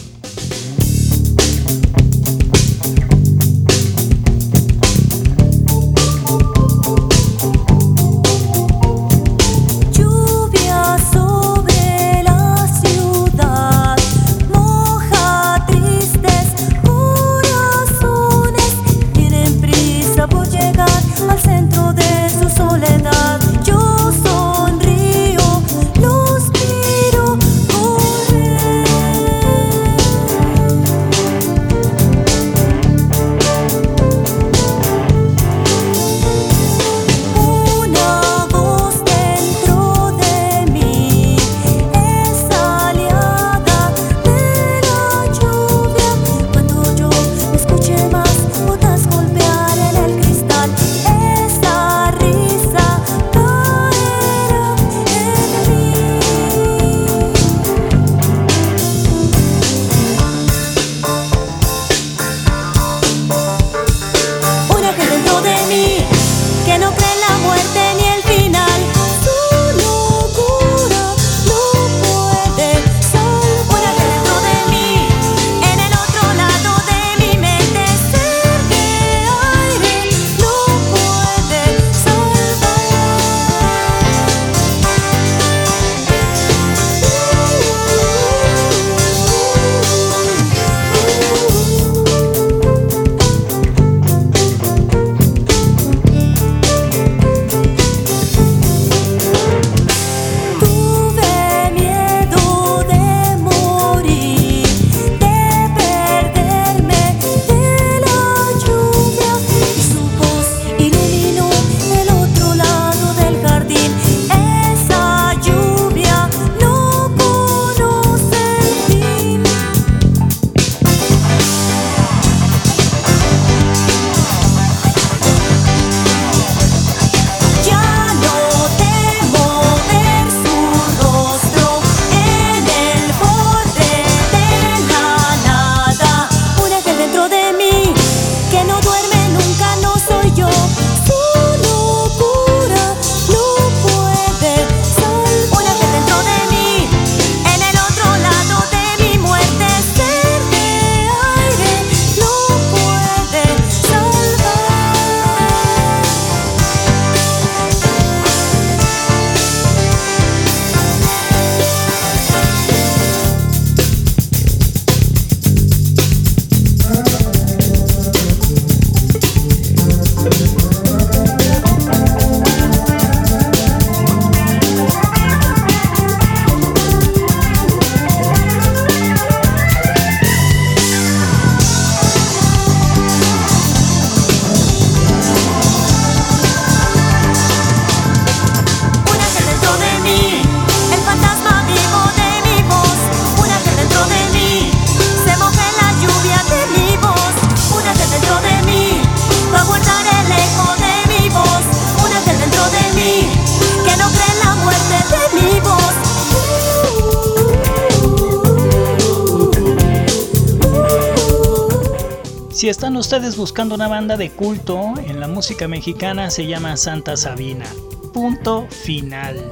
Si 212.68 212.70
están 212.70 212.98
ustedes 212.98 213.38
buscando 213.38 213.74
una 213.74 213.88
banda 213.88 214.18
de 214.18 214.28
culto 214.28 214.92
en 215.06 215.20
la 215.20 215.26
música 215.26 215.66
mexicana, 215.68 216.28
se 216.28 216.46
llama 216.46 216.76
Santa 216.76 217.16
Sabina. 217.16 217.64
Punto 218.12 218.66
final. 218.68 219.42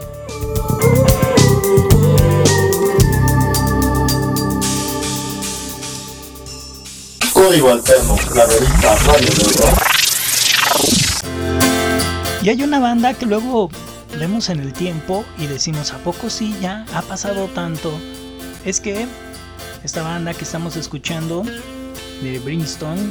Código 7.32 7.70
Alterno, 7.70 8.16
la 8.34 8.44
revista 8.44 8.96
Radio 9.06 9.28
Y 12.42 12.50
hay 12.50 12.62
una 12.62 12.80
banda 12.80 13.14
que 13.14 13.24
luego 13.24 13.70
vemos 14.18 14.50
en 14.50 14.60
el 14.60 14.74
tiempo 14.74 15.24
y 15.38 15.46
decimos, 15.46 15.94
¿a 15.94 15.98
poco 16.04 16.28
sí 16.28 16.54
ya 16.60 16.84
ha 16.92 17.00
pasado 17.00 17.46
tanto? 17.46 17.98
Es 18.66 18.78
que 18.78 19.06
esta 19.84 20.02
banda 20.02 20.34
que 20.34 20.44
estamos 20.44 20.76
escuchando 20.76 21.44
de 22.22 22.38
Brimstone, 22.38 23.02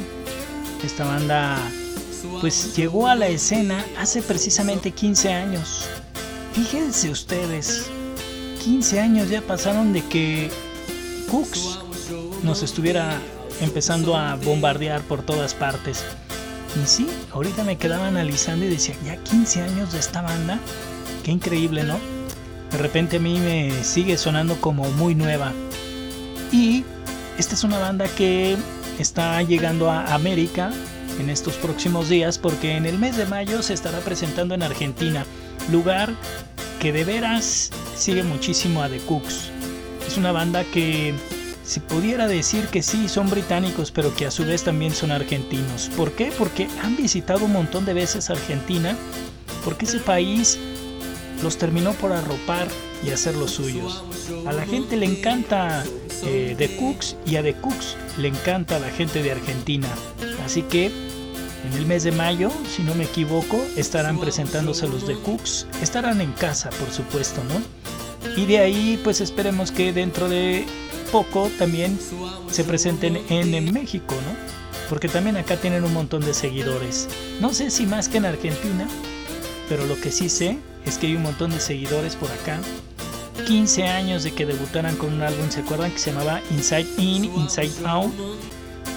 esta 0.84 1.04
banda 1.04 1.58
pues 2.40 2.76
llegó 2.76 3.06
a 3.06 3.14
la 3.14 3.28
escena 3.28 3.84
hace 3.98 4.22
precisamente 4.22 4.90
15 4.90 5.32
años. 5.32 5.88
Fíjense 6.52 7.10
ustedes, 7.10 7.86
15 8.64 9.00
años 9.00 9.28
ya 9.28 9.42
pasaron 9.42 9.92
de 9.92 10.02
que 10.04 10.50
Cooks 11.30 11.78
nos 12.42 12.62
estuviera 12.62 13.20
empezando 13.60 14.16
a 14.16 14.36
bombardear 14.36 15.02
por 15.02 15.22
todas 15.22 15.54
partes. 15.54 16.04
Y 16.82 16.86
sí, 16.86 17.08
ahorita 17.32 17.64
me 17.64 17.78
quedaba 17.78 18.08
analizando 18.08 18.64
y 18.66 18.68
decía, 18.68 18.94
ya 19.04 19.16
15 19.16 19.62
años 19.62 19.92
de 19.92 19.98
esta 19.98 20.22
banda, 20.22 20.58
qué 21.24 21.30
increíble, 21.30 21.84
¿no? 21.84 21.98
De 22.70 22.78
repente 22.78 23.16
a 23.16 23.20
mí 23.20 23.38
me 23.38 23.82
sigue 23.82 24.18
sonando 24.18 24.60
como 24.60 24.90
muy 24.90 25.14
nueva. 25.14 25.52
Y 26.52 26.84
esta 27.38 27.54
es 27.54 27.64
una 27.64 27.78
banda 27.78 28.06
que 28.08 28.56
está 28.98 29.42
llegando 29.42 29.90
a 29.90 30.14
América 30.14 30.70
en 31.18 31.30
estos 31.30 31.54
próximos 31.54 32.08
días 32.08 32.38
porque 32.38 32.76
en 32.76 32.86
el 32.86 32.98
mes 32.98 33.16
de 33.16 33.26
mayo 33.26 33.62
se 33.62 33.74
estará 33.74 34.00
presentando 34.00 34.54
en 34.54 34.62
Argentina, 34.62 35.24
lugar 35.70 36.14
que 36.80 36.92
de 36.92 37.04
veras 37.04 37.70
sigue 37.96 38.22
muchísimo 38.22 38.82
a 38.82 38.88
The 38.88 38.98
Cooks. 39.00 39.50
Es 40.06 40.16
una 40.16 40.32
banda 40.32 40.64
que 40.64 41.14
se 41.64 41.80
pudiera 41.80 42.28
decir 42.28 42.66
que 42.68 42.82
sí, 42.82 43.08
son 43.08 43.28
británicos, 43.28 43.90
pero 43.90 44.14
que 44.14 44.26
a 44.26 44.30
su 44.30 44.44
vez 44.44 44.62
también 44.62 44.94
son 44.94 45.10
argentinos. 45.10 45.90
¿Por 45.96 46.12
qué? 46.12 46.32
Porque 46.38 46.68
han 46.82 46.96
visitado 46.96 47.44
un 47.44 47.52
montón 47.52 47.84
de 47.84 47.94
veces 47.94 48.30
Argentina, 48.30 48.96
porque 49.64 49.86
ese 49.86 49.98
país 49.98 50.58
los 51.42 51.58
terminó 51.58 51.92
por 51.94 52.12
arropar 52.12 52.68
y 53.04 53.10
hacer 53.10 53.34
los 53.34 53.50
suyos. 53.50 54.04
A 54.46 54.52
la 54.52 54.64
gente 54.64 54.96
le 54.96 55.06
encanta 55.06 55.84
eh, 56.24 56.54
The 56.56 56.76
Cooks 56.76 57.16
y 57.26 57.36
a 57.36 57.42
The 57.42 57.54
Cooks 57.54 57.96
le 58.18 58.28
encanta 58.28 58.76
a 58.76 58.80
la 58.80 58.90
gente 58.90 59.22
de 59.22 59.32
Argentina. 59.32 59.88
Así 60.44 60.62
que 60.62 60.86
en 60.86 61.72
el 61.72 61.86
mes 61.86 62.04
de 62.04 62.12
mayo, 62.12 62.50
si 62.74 62.82
no 62.82 62.94
me 62.94 63.04
equivoco, 63.04 63.60
estarán 63.76 64.20
presentándose 64.20 64.86
los 64.86 65.04
The 65.04 65.14
Cooks. 65.14 65.66
Estarán 65.82 66.20
en 66.20 66.32
casa, 66.32 66.70
por 66.70 66.90
supuesto, 66.90 67.42
¿no? 67.44 67.60
Y 68.40 68.46
de 68.46 68.58
ahí, 68.58 69.00
pues 69.02 69.20
esperemos 69.20 69.72
que 69.72 69.92
dentro 69.92 70.28
de 70.28 70.64
poco 71.10 71.50
también 71.58 71.98
se 72.50 72.64
presenten 72.64 73.20
en, 73.28 73.72
México, 73.72 74.14
¿no? 74.14 74.36
Porque 74.88 75.08
también 75.08 75.36
acá 75.36 75.56
tienen 75.56 75.84
un 75.84 75.92
montón 75.92 76.20
de 76.22 76.34
seguidores. 76.34 77.08
No 77.40 77.52
sé 77.52 77.70
si 77.70 77.86
más 77.86 78.08
que 78.08 78.18
en 78.18 78.26
Argentina, 78.26 78.86
pero 79.68 79.86
lo 79.86 80.00
que 80.00 80.12
sí 80.12 80.28
sé 80.28 80.58
es 80.84 80.98
que 80.98 81.08
hay 81.08 81.16
un 81.16 81.22
montón 81.22 81.50
de 81.50 81.60
seguidores 81.60 82.14
por 82.14 82.30
acá. 82.30 82.60
15 83.44 83.84
años 83.84 84.22
de 84.24 84.32
que 84.32 84.46
debutaran 84.46 84.96
con 84.96 85.12
un 85.12 85.22
álbum, 85.22 85.50
¿se 85.50 85.60
acuerdan? 85.60 85.90
Que 85.92 85.98
se 85.98 86.10
llamaba 86.12 86.40
Inside 86.50 86.86
In, 86.98 87.24
Inside 87.24 87.86
Out. 87.86 88.12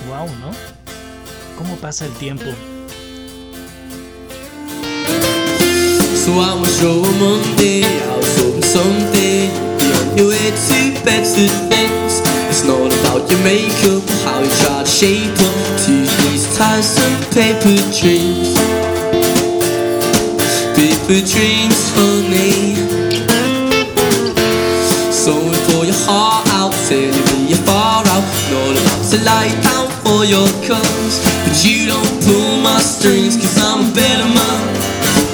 Wow, 0.07 0.27
¿no? 0.39 0.51
¿Cómo 1.57 1.75
pasa 1.75 2.05
el 2.05 2.13
tiempo? 2.13 2.45
So 6.29 6.31
I 6.39 6.53
was 6.59 6.79
show 6.79 7.01
Monday, 7.19 7.83
I 7.83 8.17
was 8.17 8.37
hoping 8.37 8.61
someday 8.61 9.49
Be 9.77 9.85
on 9.91 10.17
your 10.17 10.29
way 10.29 10.51
to 10.51 11.03
better 11.03 11.47
things 11.67 12.21
It's 12.49 12.63
not 12.63 12.93
about 13.01 13.29
your 13.31 13.39
makeup, 13.41 14.07
how 14.23 14.39
you 14.39 14.49
try 14.61 14.83
to 14.83 14.89
shape 14.89 15.31
up 15.31 15.79
To 15.85 15.91
these 16.21 16.45
tiresome 16.55 17.19
paper 17.33 17.75
dreams 17.97 18.55
Paper 20.75 21.25
dreams, 21.25 21.91
honey 21.95 22.88
Heart 26.07 26.47
out, 26.55 26.73
telling 26.87 27.11
me 27.11 27.51
you're 27.51 27.65
far 27.65 28.05
out. 28.07 28.23
Not 28.51 28.77
about 28.77 29.03
to 29.11 29.17
lie 29.25 29.53
down 29.61 29.87
for 30.01 30.25
your 30.25 30.47
cause 30.65 31.21
But 31.45 31.57
you 31.63 31.85
don't 31.85 32.13
pull 32.25 32.61
my 32.61 32.79
strings 32.79 33.37
Cause 33.37 33.57
I'm 33.61 33.89
a 33.89 33.93
better 33.93 34.25
man. 34.25 34.63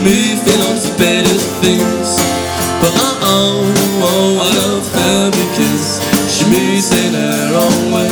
Moving 0.03 0.61
on 0.67 0.75
to 0.75 0.91
better 0.99 1.37
things. 1.63 2.19
But 2.81 2.91
uh-oh, 2.91 3.63
oh, 4.03 4.41
I 4.41 4.47
love 4.59 4.85
her 4.99 5.31
because 5.31 6.03
She 6.27 6.43
moves 6.51 6.91
in 6.91 7.13
her 7.13 7.55
own 7.55 7.91
way. 7.93 8.11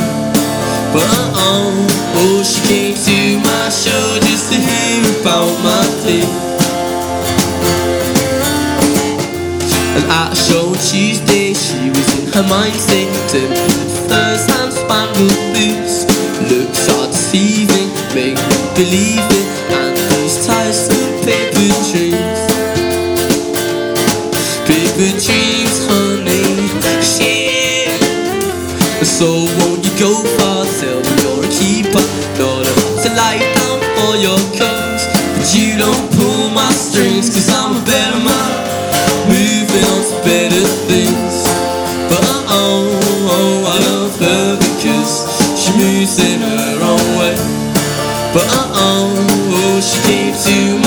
But 0.93 1.09
uh-oh, 1.09 1.73
oh, 2.21 2.43
she 2.43 2.61
came 2.69 2.93
to 2.93 3.39
my 3.41 3.69
show 3.69 4.19
Just 4.21 4.53
to 4.53 4.57
hear 4.61 5.01
about 5.21 5.49
my 5.65 5.83
day 6.05 6.21
And 9.97 10.05
at 10.05 10.33
a 10.33 10.35
show 10.35 10.67
on 10.69 10.75
Tuesday 10.75 11.32
She 11.32 11.32
her 12.43 12.49
mindset 12.49 13.09
To 13.31 13.39
first-hand 14.07 14.73
spangled 14.73 15.29
boots. 15.53 16.05
Looks 16.51 16.89
are 16.89 17.07
deceiving, 17.07 17.89
make 18.13 18.35
me 18.35 18.59
believe 18.75 19.27
it 19.31 19.47
And 19.71 19.95
these 19.95 20.45
tiresome 20.45 21.23
paper 21.23 21.67
dreams 21.91 22.41
Paper 24.67 25.11
dreams, 25.19 25.77
honey, 25.87 26.67
shit 27.01 27.99
So 29.05 29.45
won't 29.59 29.85
you 29.85 29.99
go 29.99 30.32
to 50.43 50.82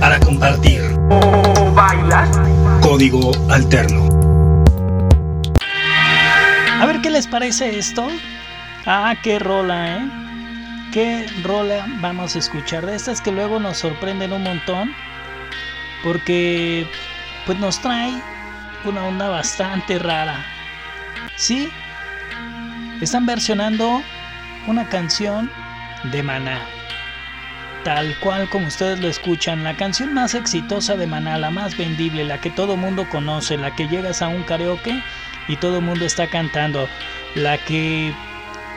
para 0.00 0.18
compartir. 0.18 0.82
Código 2.82 3.30
alterno. 3.48 4.08
A 6.80 6.86
ver 6.86 7.00
qué 7.00 7.10
les 7.10 7.28
parece 7.28 7.78
esto. 7.78 8.08
Ah, 8.86 9.14
qué 9.22 9.38
rola, 9.38 9.98
¿eh? 9.98 10.10
Qué 10.92 11.26
rola 11.44 11.86
vamos 12.00 12.34
a 12.34 12.40
escuchar. 12.40 12.84
De 12.84 12.96
estas 12.96 13.20
que 13.20 13.30
luego 13.30 13.60
nos 13.60 13.78
sorprenden 13.78 14.32
un 14.32 14.42
montón. 14.42 14.92
Porque 16.02 16.90
pues 17.46 17.56
nos 17.60 17.80
trae 17.80 18.12
una 18.84 19.04
onda 19.04 19.28
bastante 19.28 20.00
rara. 20.00 20.44
¿Sí? 21.36 21.68
Están 23.00 23.26
versionando 23.26 24.02
una 24.66 24.88
canción 24.88 25.50
de 26.04 26.22
Maná. 26.22 26.60
Tal 27.84 28.16
cual 28.18 28.48
como 28.48 28.66
ustedes 28.66 29.00
lo 29.00 29.08
escuchan, 29.08 29.62
la 29.62 29.76
canción 29.76 30.12
más 30.12 30.34
exitosa 30.34 30.96
de 30.96 31.06
Maná, 31.06 31.38
la 31.38 31.50
más 31.50 31.76
vendible, 31.76 32.24
la 32.24 32.40
que 32.40 32.50
todo 32.50 32.76
mundo 32.76 33.08
conoce, 33.08 33.56
la 33.56 33.74
que 33.76 33.86
llegas 33.86 34.22
a 34.22 34.28
un 34.28 34.42
karaoke 34.42 35.02
y 35.48 35.56
todo 35.56 35.80
mundo 35.80 36.04
está 36.04 36.26
cantando, 36.26 36.88
la 37.36 37.58
que 37.58 38.12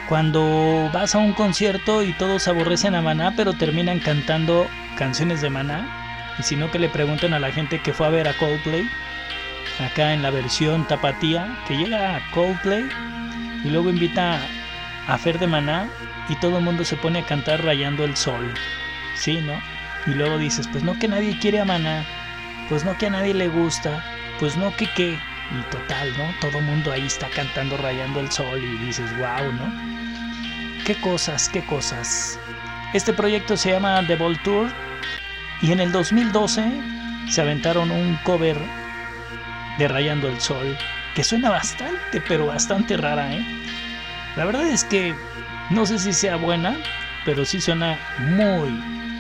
cuando 0.08 0.90
vas 0.94 1.16
a 1.16 1.20
un 1.20 1.34
concierto 1.34 2.04
y 2.04 2.14
todos 2.14 2.48
aborrecen 2.48 2.96
a 2.96 3.02
Maná 3.02 3.34
pero 3.36 3.54
terminan 3.54 4.00
cantando 4.00 4.68
canciones 4.96 5.42
de 5.42 5.50
Maná, 5.50 6.36
y 6.38 6.44
si 6.44 6.56
no 6.56 6.70
que 6.72 6.80
le 6.80 6.90
pregunten 6.90 7.34
a 7.34 7.40
la 7.40 7.52
gente 7.52 7.82
que 7.82 7.94
fue 7.94 8.08
a 8.08 8.12
ver 8.12 8.28
a 8.28 8.34
Coldplay, 8.34 8.88
acá 9.80 10.14
en 10.14 10.22
la 10.22 10.30
versión 10.30 10.88
tapatía, 10.88 11.58
que 11.68 11.78
llega 11.78 12.16
a 12.16 12.32
Coldplay 12.32 12.88
y 13.64 13.70
luego 13.70 13.90
invita 13.90 14.40
a 15.08 15.18
Fer 15.18 15.40
de 15.40 15.48
Maná 15.48 15.90
y 16.30 16.36
todo 16.36 16.58
el 16.58 16.64
mundo 16.64 16.86
se 16.86 16.96
pone 16.98 17.20
a 17.20 17.26
cantar 17.26 17.64
rayando 17.64 18.04
el 18.04 18.16
sol. 18.16 18.54
Sí, 19.16 19.42
¿no? 19.42 19.62
Y 20.08 20.16
luego 20.16 20.38
dices, 20.38 20.68
pues 20.68 20.84
no 20.84 20.98
que 20.98 21.08
nadie 21.08 21.38
quiere 21.40 21.60
a 21.60 21.66
Maná, 21.66 22.06
pues 22.70 22.86
no 22.86 22.98
que 22.98 23.08
a 23.08 23.10
nadie 23.10 23.34
le 23.34 23.48
gusta, 23.48 24.04
pues 24.40 24.58
no 24.58 24.76
que 24.76 24.88
qué. 24.96 25.20
Y 25.52 25.72
total, 25.72 26.16
¿no? 26.18 26.32
Todo 26.42 26.60
el 26.60 26.66
mundo 26.66 26.92
ahí 26.92 27.08
está 27.08 27.28
cantando 27.30 27.76
rayando 27.78 28.20
el 28.20 28.32
sol 28.32 28.64
y 28.64 28.86
dices, 28.86 29.10
wow, 29.18 29.52
¿no? 29.52 30.84
Qué 30.86 30.96
cosas, 31.02 31.50
qué 31.50 31.66
cosas. 31.66 32.40
Este 32.94 33.14
proyecto 33.14 33.58
se 33.58 33.72
llama 33.72 34.06
The 34.06 34.16
Ball 34.16 34.38
Tour 34.44 34.70
y 35.62 35.72
en 35.72 35.80
el 35.80 35.92
2012 35.92 36.64
se 37.30 37.42
aventaron 37.42 37.92
un 37.92 38.16
cover 38.24 38.58
de 39.78 39.88
Rayando 39.88 40.28
el 40.28 40.40
Sol 40.40 40.78
que 41.16 41.24
suena 41.24 41.50
bastante, 41.50 42.22
pero 42.28 42.48
bastante 42.48 42.98
rara, 42.98 43.34
¿eh? 43.34 43.46
La 44.40 44.46
verdad 44.46 44.68
es 44.68 44.86
que 44.86 45.14
no 45.70 45.86
sé 45.86 46.00
si 46.00 46.14
sea 46.14 46.38
buena, 46.38 46.78
pero 47.26 47.44
sí 47.44 47.60
suena 47.60 48.00
muy, 48.20 48.70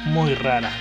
muy 0.05 0.33
rara. 0.33 0.71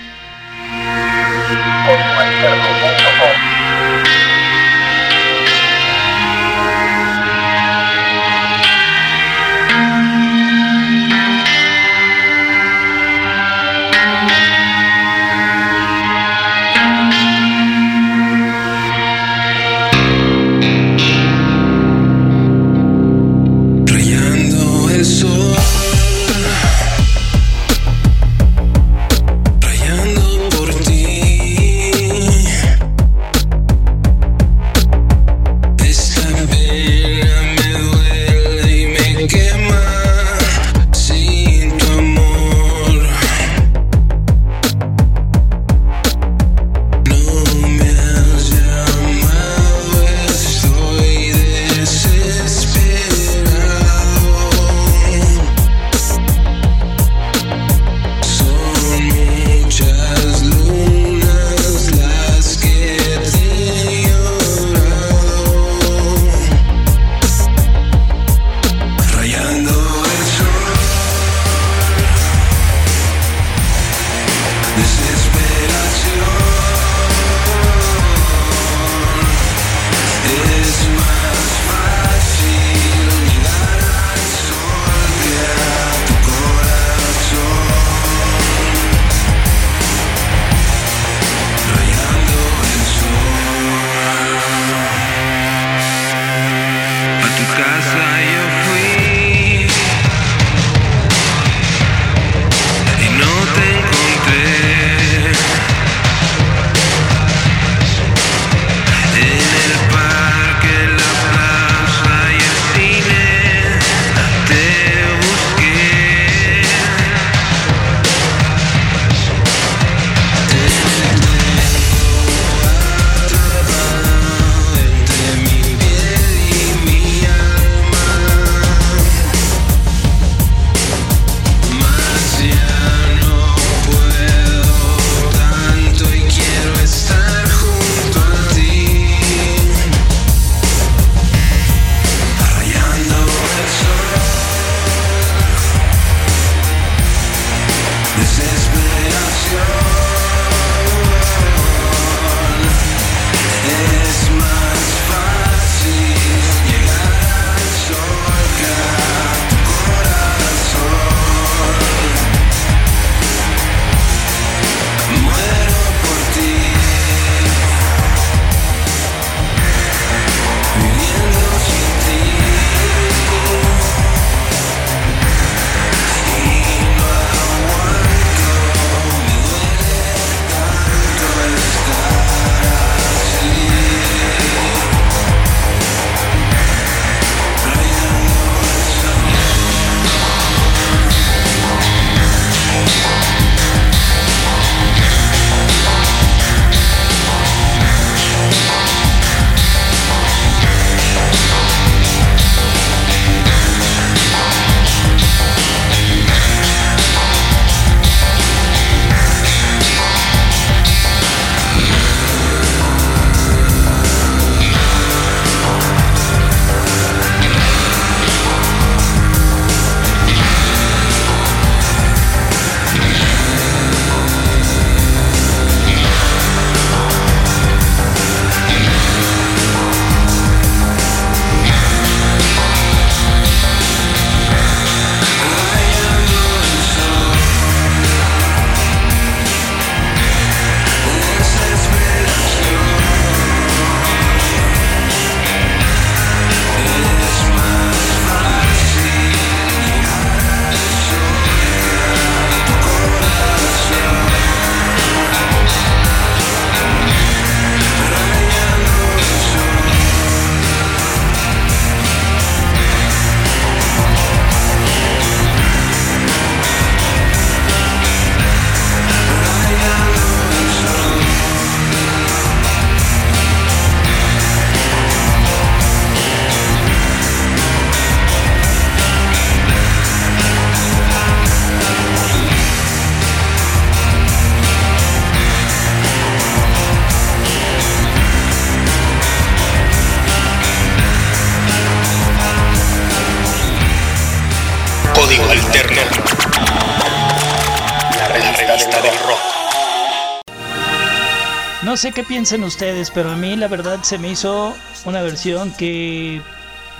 Sé 301.98 302.12
qué 302.12 302.22
piensen 302.22 302.64
ustedes, 302.64 303.10
pero 303.10 303.30
a 303.30 303.36
mí 303.36 303.56
la 303.56 303.68
verdad 303.68 304.02
se 304.02 304.18
me 304.18 304.30
hizo 304.30 304.74
una 305.04 305.20
versión 305.20 305.72
que 305.72 306.40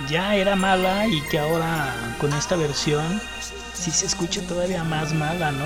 ya 0.09 0.35
era 0.35 0.55
mala 0.55 1.07
y 1.07 1.21
que 1.23 1.39
ahora 1.39 1.95
con 2.19 2.33
esta 2.33 2.55
versión 2.55 3.21
sí 3.73 3.91
se 3.91 4.05
escucha 4.05 4.41
todavía 4.41 4.83
más 4.83 5.13
mala, 5.13 5.51
¿no? 5.51 5.65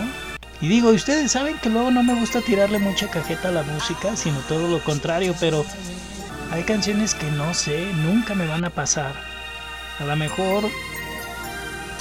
Y 0.62 0.68
digo, 0.68 0.92
ustedes 0.92 1.32
saben 1.32 1.58
que 1.58 1.70
luego 1.70 1.92
no 1.92 2.04
me 2.04 2.14
gusta 2.14 2.42
tirarle 2.42 2.80
mucha 2.80 3.10
cajeta 3.10 3.50
a 3.50 3.52
la 3.52 3.64
música, 3.64 4.16
sino 4.16 4.38
todo 4.42 4.68
lo 4.68 4.82
contrario, 4.84 5.36
pero 5.40 5.66
hay 6.52 6.64
canciones 6.64 7.16
que 7.16 7.30
no 7.32 7.54
sé, 7.54 7.92
nunca 7.94 8.36
me 8.36 8.46
van 8.46 8.64
a 8.64 8.70
pasar. 8.70 9.14
A 10.00 10.06
lo 10.06 10.16
mejor, 10.16 10.64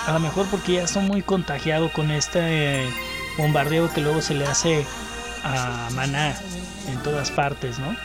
a 0.07 0.13
lo 0.13 0.21
mejor 0.21 0.47
porque 0.47 0.75
ya 0.75 0.83
estoy 0.83 1.03
muy 1.05 1.23
contagiado 1.23 1.93
con 1.93 2.11
este 2.11 2.87
bombardeo 3.39 3.93
que 3.93 4.03
luego 4.03 4.21
se 4.21 4.35
le 4.35 4.47
hace 4.47 4.87
a 5.45 5.89
Maná 5.95 6.37
en 6.89 7.03
todas 7.03 7.31
partes, 7.31 7.79
¿no? 7.79 7.97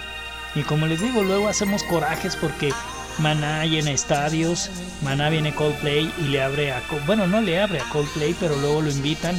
Y 0.56 0.64
como 0.64 0.88
les 0.88 1.02
digo, 1.02 1.24
luego 1.24 1.48
hacemos 1.48 1.84
corajes 1.84 2.36
porque 2.36 2.74
Maná 3.20 3.66
llena 3.66 3.92
estadios, 3.92 4.70
Maná 5.02 5.30
viene 5.30 5.54
Coldplay 5.54 6.12
y 6.20 6.24
le 6.24 6.42
abre 6.42 6.72
a... 6.72 6.82
Bueno, 7.06 7.28
no 7.28 7.42
le 7.42 7.62
abre 7.62 7.80
a 7.80 7.90
Coldplay, 7.90 8.36
pero 8.40 8.56
luego 8.56 8.82
lo 8.82 8.92
invitan 8.92 9.36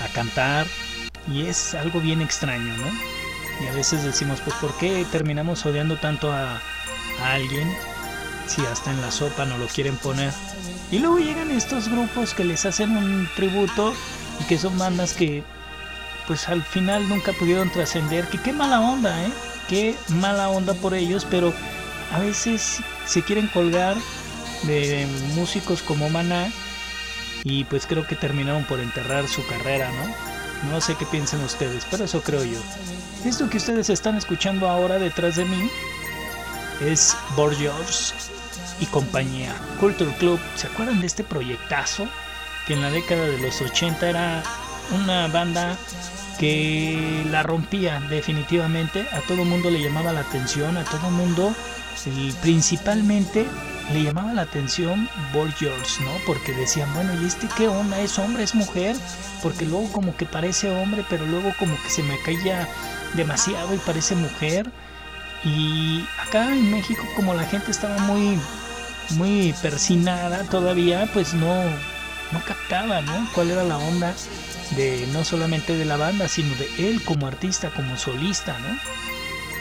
a 0.00 0.08
cantar 0.12 0.66
y 1.30 1.46
es 1.46 1.74
algo 1.74 2.00
bien 2.00 2.20
extraño, 2.20 2.76
¿no? 2.76 3.64
Y 3.64 3.68
a 3.68 3.72
veces 3.72 4.02
decimos, 4.02 4.40
pues 4.40 4.56
¿por 4.56 4.76
qué 4.78 5.06
terminamos 5.12 5.64
odiando 5.64 5.96
tanto 5.96 6.32
a, 6.32 6.54
a 7.20 7.32
alguien 7.32 7.72
si 8.46 8.64
hasta 8.66 8.90
en 8.90 9.00
la 9.00 9.10
sopa 9.10 9.44
no 9.44 9.58
lo 9.58 9.66
quieren 9.66 9.96
poner? 9.96 10.32
Y 10.90 10.98
luego 10.98 11.18
llegan 11.18 11.50
estos 11.50 11.88
grupos 11.88 12.34
que 12.34 12.44
les 12.44 12.66
hacen 12.66 12.96
un 12.96 13.28
tributo 13.36 13.94
y 14.40 14.44
que 14.44 14.58
son 14.58 14.76
bandas 14.78 15.12
que 15.12 15.44
pues 16.26 16.48
al 16.48 16.62
final 16.62 17.08
nunca 17.08 17.32
pudieron 17.32 17.70
trascender, 17.70 18.26
que 18.28 18.40
qué 18.40 18.52
mala 18.52 18.80
onda, 18.80 19.24
¿eh? 19.24 19.32
Qué 19.68 19.96
mala 20.08 20.48
onda 20.48 20.74
por 20.74 20.94
ellos, 20.94 21.26
pero 21.30 21.52
a 22.12 22.18
veces 22.18 22.78
se 23.06 23.22
quieren 23.22 23.48
colgar 23.48 23.96
de 24.64 25.06
músicos 25.34 25.82
como 25.82 26.08
Maná 26.10 26.50
y 27.44 27.64
pues 27.64 27.86
creo 27.86 28.06
que 28.06 28.14
terminaron 28.14 28.64
por 28.64 28.80
enterrar 28.80 29.26
su 29.28 29.44
carrera, 29.46 29.90
¿no? 29.90 30.70
No 30.70 30.80
sé 30.80 30.94
qué 30.94 31.06
piensan 31.06 31.42
ustedes, 31.42 31.84
pero 31.90 32.04
eso 32.04 32.22
creo 32.22 32.44
yo. 32.44 32.60
Esto 33.24 33.48
que 33.50 33.56
ustedes 33.56 33.90
están 33.90 34.16
escuchando 34.16 34.68
ahora 34.68 34.98
detrás 34.98 35.36
de 35.36 35.44
mí 35.44 35.70
es 36.80 37.16
Borgios 37.36 38.14
y 38.80 38.86
compañía. 38.86 39.54
Culture 39.80 40.14
Club, 40.18 40.40
¿se 40.54 40.68
acuerdan 40.68 41.00
de 41.00 41.06
este 41.06 41.24
proyectazo? 41.24 42.06
Que 42.66 42.74
en 42.74 42.82
la 42.82 42.90
década 42.90 43.24
de 43.24 43.38
los 43.38 43.60
80 43.60 44.08
era 44.08 44.42
una 44.92 45.28
banda 45.28 45.76
que 46.38 47.24
la 47.30 47.42
rompía 47.42 48.00
definitivamente, 48.10 49.06
a 49.12 49.20
todo 49.20 49.44
mundo 49.44 49.70
le 49.70 49.80
llamaba 49.80 50.12
la 50.12 50.20
atención, 50.20 50.76
a 50.76 50.84
todo 50.84 51.10
mundo 51.10 51.54
principalmente 52.40 53.46
le 53.92 54.02
llamaba 54.02 54.32
la 54.32 54.42
atención 54.42 55.08
George, 55.58 56.02
¿no? 56.02 56.10
Porque 56.26 56.52
decían, 56.52 56.92
bueno, 56.94 57.12
¿y 57.20 57.26
este 57.26 57.48
qué 57.56 57.68
onda? 57.68 58.00
¿Es 58.00 58.18
hombre? 58.18 58.42
¿Es 58.44 58.54
mujer? 58.54 58.96
Porque 59.42 59.66
luego 59.66 59.90
como 59.92 60.16
que 60.16 60.24
parece 60.24 60.70
hombre, 60.70 61.04
pero 61.08 61.26
luego 61.26 61.52
como 61.58 61.80
que 61.82 61.90
se 61.90 62.02
me 62.02 62.18
caía 62.22 62.68
demasiado 63.14 63.74
y 63.74 63.78
parece 63.78 64.14
mujer. 64.14 64.70
Y 65.44 66.04
acá 66.26 66.52
en 66.52 66.70
México 66.70 67.02
como 67.16 67.34
la 67.34 67.44
gente 67.44 67.70
estaba 67.70 67.98
muy 67.98 68.38
muy 69.10 69.54
persinada 69.60 70.44
todavía, 70.44 71.08
pues 71.12 71.34
no 71.34 71.64
no 72.32 72.42
captaba, 72.46 73.02
¿no? 73.02 73.28
¿Cuál 73.34 73.50
era 73.50 73.64
la 73.64 73.78
onda 73.78 74.14
de 74.70 75.06
no 75.12 75.24
solamente 75.24 75.76
de 75.76 75.84
la 75.84 75.96
banda, 75.96 76.28
sino 76.28 76.54
de 76.54 76.88
él 76.88 77.02
como 77.04 77.26
artista, 77.26 77.70
como 77.70 77.96
solista, 77.96 78.58
¿no? 78.58 78.78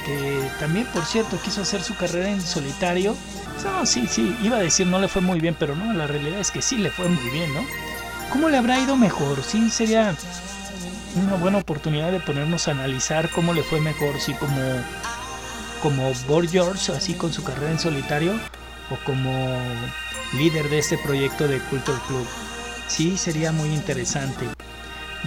Que 0.05 0.49
también, 0.59 0.85
por 0.87 1.05
cierto, 1.05 1.39
quiso 1.41 1.61
hacer 1.61 1.83
su 1.83 1.95
carrera 1.95 2.29
en 2.29 2.41
solitario. 2.41 3.15
No, 3.63 3.85
sí, 3.85 4.07
sí, 4.07 4.35
iba 4.41 4.57
a 4.57 4.61
decir 4.61 4.87
no 4.87 4.99
le 4.99 5.07
fue 5.07 5.21
muy 5.21 5.39
bien, 5.39 5.55
pero 5.59 5.75
no, 5.75 5.93
la 5.93 6.07
realidad 6.07 6.39
es 6.39 6.51
que 6.51 6.61
sí 6.61 6.77
le 6.77 6.89
fue 6.89 7.07
muy 7.07 7.29
bien, 7.29 7.53
¿no? 7.53 7.61
¿Cómo 8.29 8.49
le 8.49 8.57
habrá 8.57 8.79
ido 8.79 8.95
mejor? 8.95 9.43
Sí, 9.43 9.69
sería 9.69 10.15
una 11.15 11.35
buena 11.35 11.57
oportunidad 11.57 12.11
de 12.11 12.19
ponernos 12.19 12.67
a 12.67 12.71
analizar 12.71 13.29
cómo 13.29 13.53
le 13.53 13.63
fue 13.63 13.81
mejor, 13.81 14.19
si 14.19 14.33
como 14.33 14.61
como 15.81 16.13
George, 16.49 16.91
así 16.91 17.13
con 17.15 17.33
su 17.33 17.43
carrera 17.43 17.71
en 17.71 17.79
solitario, 17.79 18.33
o 18.89 19.03
como 19.03 19.57
líder 20.37 20.69
de 20.69 20.79
este 20.79 20.97
proyecto 20.97 21.47
de 21.47 21.59
Culture 21.59 21.97
Club. 22.07 22.27
Sí, 22.87 23.17
sería 23.17 23.51
muy 23.51 23.69
interesante. 23.69 24.45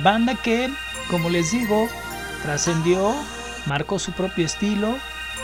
Banda 0.02 0.34
que, 0.34 0.70
como 1.10 1.30
les 1.30 1.52
digo, 1.52 1.88
trascendió, 2.42 3.14
marcó 3.66 3.98
su 3.98 4.12
propio 4.12 4.44
estilo 4.44 4.96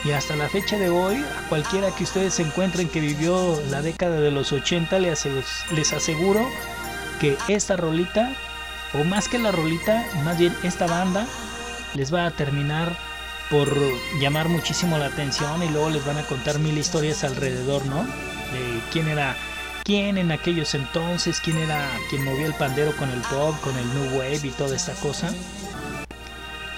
y 0.05 0.13
hasta 0.13 0.37
la 0.37 0.49
fecha 0.49 0.77
de 0.77 0.89
hoy, 0.89 1.17
a 1.17 1.49
cualquiera 1.49 1.91
que 1.95 2.05
ustedes 2.05 2.41
encuentren 2.41 2.89
que 2.89 3.01
vivió 3.01 3.61
la 3.71 3.83
década 3.83 4.21
de 4.21 4.31
los 4.31 4.53
80, 4.53 4.99
les 4.99 5.93
aseguro 5.93 6.49
que 7.21 7.37
esta 7.49 7.77
rolita, 7.77 8.33
o 8.95 9.05
más 9.05 9.29
que 9.29 9.39
la 9.39 9.53
rolita, 9.53 10.05
más 10.25 10.39
bien 10.39 10.57
esta 10.63 10.87
banda, 10.87 11.27
les 11.95 12.13
va 12.13 12.27
a 12.27 12.31
terminar 12.31 12.97
por 13.51 13.69
llamar 14.21 14.49
muchísimo 14.49 14.97
la 14.97 15.07
atención 15.07 15.63
y 15.63 15.69
luego 15.69 15.91
les 15.91 16.05
van 16.07 16.19
a 16.19 16.23
contar 16.23 16.59
mil 16.61 16.79
historias 16.79 17.25
alrededor, 17.25 17.85
¿no? 17.87 18.05
De 18.05 18.81
quién 18.93 19.09
era 19.09 19.37
quién 19.85 20.19
en 20.19 20.33
aquellos 20.33 20.75
entonces, 20.75 21.41
quién 21.41 21.59
era 21.59 21.89
quien 22.09 22.25
movía 22.25 22.47
el 22.47 22.55
pandero 22.55 22.97
con 22.97 23.11
el 23.11 23.21
pop, 23.23 23.59
con 23.61 23.77
el 23.77 23.87
new 23.95 24.19
wave 24.19 24.41
y 24.43 24.51
toda 24.51 24.77
esta 24.77 24.93
cosa. 24.95 25.33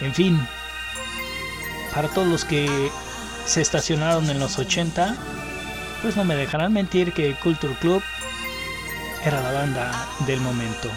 En 0.01 0.15
fin, 0.15 0.41
para 1.95 2.09
todos 2.09 2.27
los 2.27 2.45
que 2.45 2.91
se 3.47 3.61
estacionaron 3.61 4.29
en 4.31 4.39
los 4.39 4.59
80, 4.59 5.17
pues 6.03 6.17
no 6.17 6.25
me 6.25 6.35
dejarán 6.35 6.73
mentir 6.73 7.13
que 7.13 7.35
Culture 7.35 7.75
Club 7.81 8.03
era 9.25 9.41
la 9.41 9.53
banda 9.53 10.09
del 10.27 10.41
momento. 10.41 10.91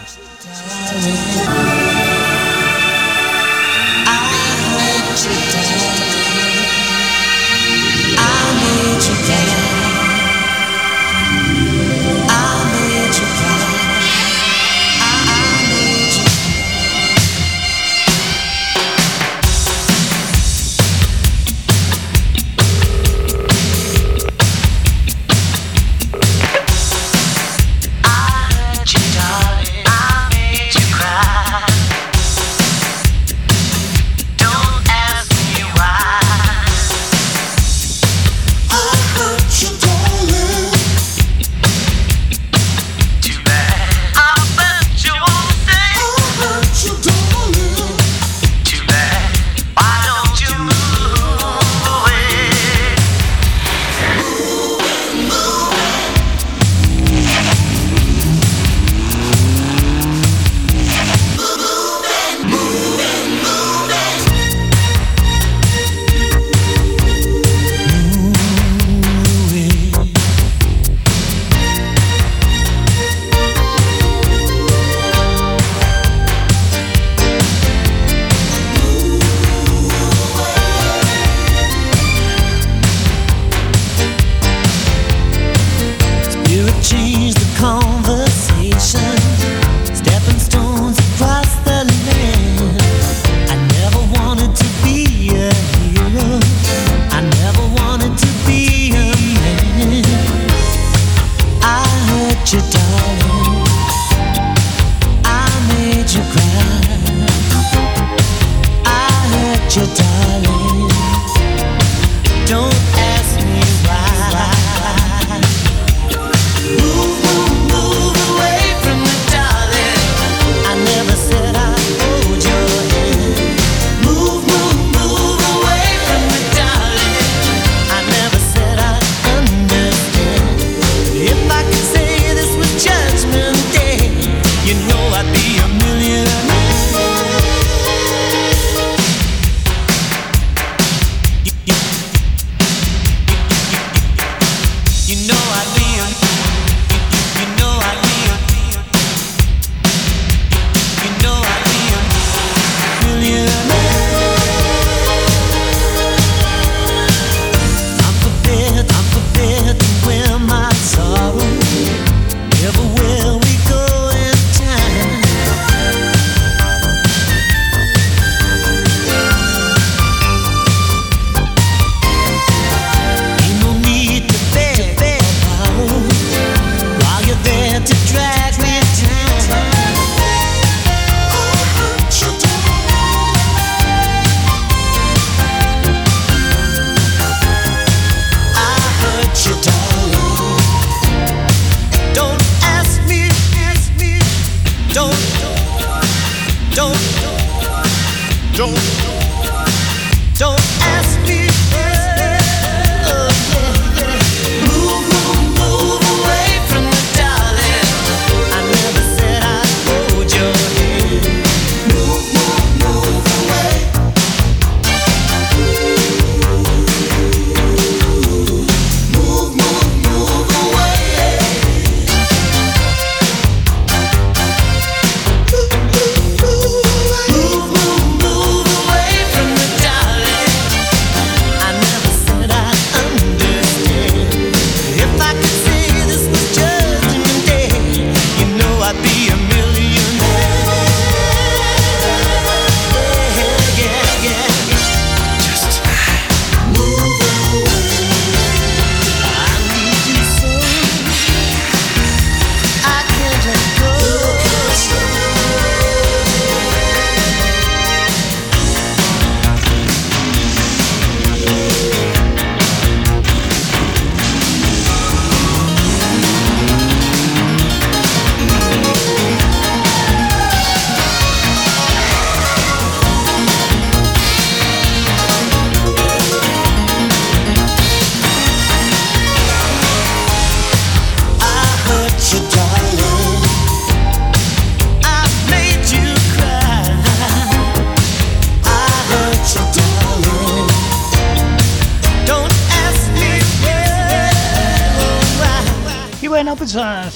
I 8.18 8.52
need 8.54 9.60
you 9.60 9.65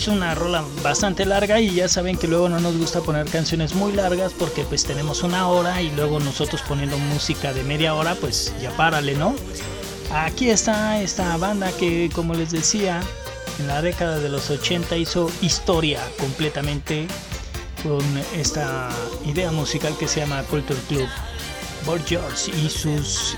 es 0.00 0.08
una 0.08 0.34
rola 0.34 0.64
bastante 0.82 1.26
larga 1.26 1.60
y 1.60 1.74
ya 1.74 1.86
saben 1.86 2.16
que 2.16 2.26
luego 2.26 2.48
no 2.48 2.58
nos 2.58 2.74
gusta 2.74 3.02
poner 3.02 3.26
canciones 3.26 3.74
muy 3.74 3.92
largas 3.92 4.32
porque 4.32 4.64
pues 4.64 4.82
tenemos 4.82 5.22
una 5.22 5.46
hora 5.48 5.82
y 5.82 5.90
luego 5.90 6.18
nosotros 6.20 6.62
poniendo 6.66 6.96
música 6.96 7.52
de 7.52 7.62
media 7.64 7.94
hora 7.94 8.14
pues 8.14 8.54
ya 8.62 8.70
párale, 8.78 9.14
¿no? 9.14 9.34
Aquí 10.10 10.48
está 10.48 11.02
esta 11.02 11.36
banda 11.36 11.70
que 11.72 12.08
como 12.14 12.32
les 12.32 12.50
decía 12.50 13.02
en 13.58 13.66
la 13.66 13.82
década 13.82 14.18
de 14.20 14.30
los 14.30 14.48
80 14.48 14.96
hizo 14.96 15.30
historia 15.42 16.00
completamente 16.18 17.06
con 17.82 18.02
esta 18.38 18.88
idea 19.26 19.52
musical 19.52 19.94
que 19.98 20.08
se 20.08 20.20
llama 20.20 20.42
Culture 20.44 20.80
Club. 20.88 21.08
Bob 21.84 22.00
George 22.06 22.52
y 22.52 22.70
sus 22.70 23.36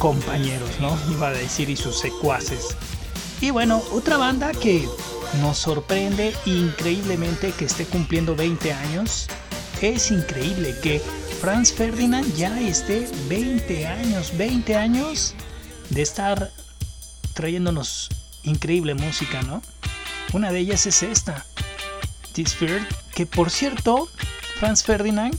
compañeros, 0.00 0.70
¿no? 0.80 0.98
Iba 1.12 1.28
a 1.28 1.32
decir 1.32 1.70
y 1.70 1.76
sus 1.76 2.00
secuaces. 2.00 2.76
Y 3.40 3.50
bueno, 3.50 3.80
otra 3.92 4.16
banda 4.16 4.50
que 4.50 4.88
nos 5.40 5.58
sorprende 5.58 6.34
increíblemente 6.46 7.52
que 7.52 7.64
esté 7.64 7.84
cumpliendo 7.84 8.34
20 8.34 8.72
años. 8.72 9.28
Es 9.80 10.10
increíble 10.10 10.74
que 10.82 11.00
Franz 11.40 11.72
Ferdinand 11.72 12.34
ya 12.34 12.60
esté 12.60 13.08
20 13.28 13.86
años, 13.86 14.36
20 14.36 14.76
años 14.76 15.34
de 15.90 16.02
estar 16.02 16.50
trayéndonos 17.34 18.08
increíble 18.42 18.94
música, 18.94 19.42
¿no? 19.42 19.62
Una 20.32 20.52
de 20.52 20.60
ellas 20.60 20.86
es 20.86 21.02
esta, 21.02 21.44
Fear, 22.34 22.86
que 23.14 23.26
por 23.26 23.50
cierto, 23.50 24.08
Franz 24.58 24.82
Ferdinand 24.82 25.36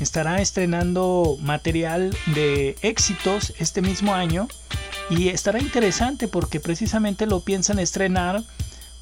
estará 0.00 0.40
estrenando 0.40 1.38
material 1.40 2.16
de 2.34 2.76
éxitos 2.82 3.52
este 3.58 3.82
mismo 3.82 4.14
año 4.14 4.48
y 5.10 5.28
estará 5.28 5.58
interesante 5.58 6.28
porque 6.28 6.60
precisamente 6.60 7.26
lo 7.26 7.40
piensan 7.40 7.78
estrenar 7.78 8.42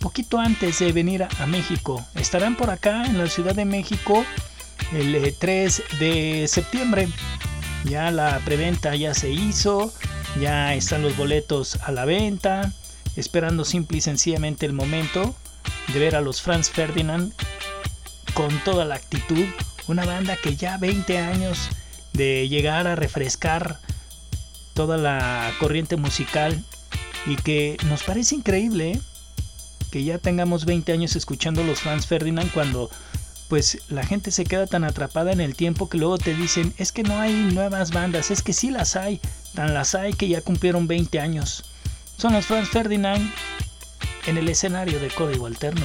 poquito 0.02 0.40
antes 0.40 0.80
de 0.80 0.92
venir 0.92 1.22
a, 1.22 1.46
México. 1.46 2.04
Estarán 2.16 2.56
por 2.56 2.70
acá 2.70 3.06
en 3.06 3.18
la 3.18 3.28
Ciudad 3.28 3.54
de 3.54 3.64
México 3.64 4.26
el 4.92 5.34
3 5.38 5.78
eh, 5.78 5.96
de 5.98 6.48
septiembre. 6.48 7.08
Ya 7.84 8.10
la 8.10 8.40
preventa 8.44 8.96
ya 8.96 9.14
se 9.14 9.30
hizo, 9.30 9.92
ya 10.40 10.74
están 10.74 11.02
los 11.02 11.16
boletos 11.16 11.76
a 11.82 11.92
la 11.92 12.04
venta, 12.04 12.72
esperando 13.16 13.64
simple 13.64 13.98
y 13.98 14.00
sencillamente 14.00 14.66
el 14.66 14.72
momento 14.72 15.36
de 15.92 16.00
ver 16.00 16.16
a 16.16 16.20
los 16.20 16.42
Franz 16.42 16.68
Ferdinand 16.68 17.32
con 18.34 18.50
toda 18.64 18.84
la 18.84 18.96
actitud. 18.96 19.46
Una 19.86 20.04
banda 20.04 20.36
que 20.36 20.56
ya 20.56 20.78
20 20.78 21.18
años 21.18 21.68
de 22.12 22.48
llegar 22.48 22.88
a 22.88 22.96
refrescar 22.96 23.78
toda 24.74 24.96
la 24.96 25.52
corriente 25.60 25.96
musical 25.96 26.60
y 27.26 27.36
que 27.36 27.76
nos 27.86 28.02
parece 28.02 28.34
increíble. 28.34 28.92
¿eh? 28.92 29.00
Que 29.92 30.02
ya 30.02 30.16
tengamos 30.16 30.64
20 30.64 30.90
años 30.90 31.14
escuchando 31.16 31.62
los 31.62 31.80
Franz 31.80 32.06
Ferdinand 32.06 32.50
cuando 32.50 32.90
pues 33.48 33.82
la 33.90 34.02
gente 34.02 34.30
se 34.30 34.44
queda 34.44 34.66
tan 34.66 34.84
atrapada 34.84 35.32
en 35.32 35.42
el 35.42 35.54
tiempo 35.54 35.90
que 35.90 35.98
luego 35.98 36.16
te 36.16 36.34
dicen, 36.34 36.72
es 36.78 36.90
que 36.92 37.02
no 37.02 37.20
hay 37.20 37.34
nuevas 37.34 37.92
bandas, 37.92 38.30
es 38.30 38.40
que 38.40 38.54
sí 38.54 38.70
las 38.70 38.96
hay, 38.96 39.20
tan 39.54 39.74
las 39.74 39.94
hay 39.94 40.14
que 40.14 40.26
ya 40.28 40.40
cumplieron 40.40 40.88
20 40.88 41.20
años. 41.20 41.64
Son 42.16 42.32
los 42.32 42.46
Franz 42.46 42.70
Ferdinand 42.70 43.30
en 44.26 44.38
el 44.38 44.48
escenario 44.48 44.98
de 44.98 45.08
Código 45.08 45.44
Alterno. 45.46 45.84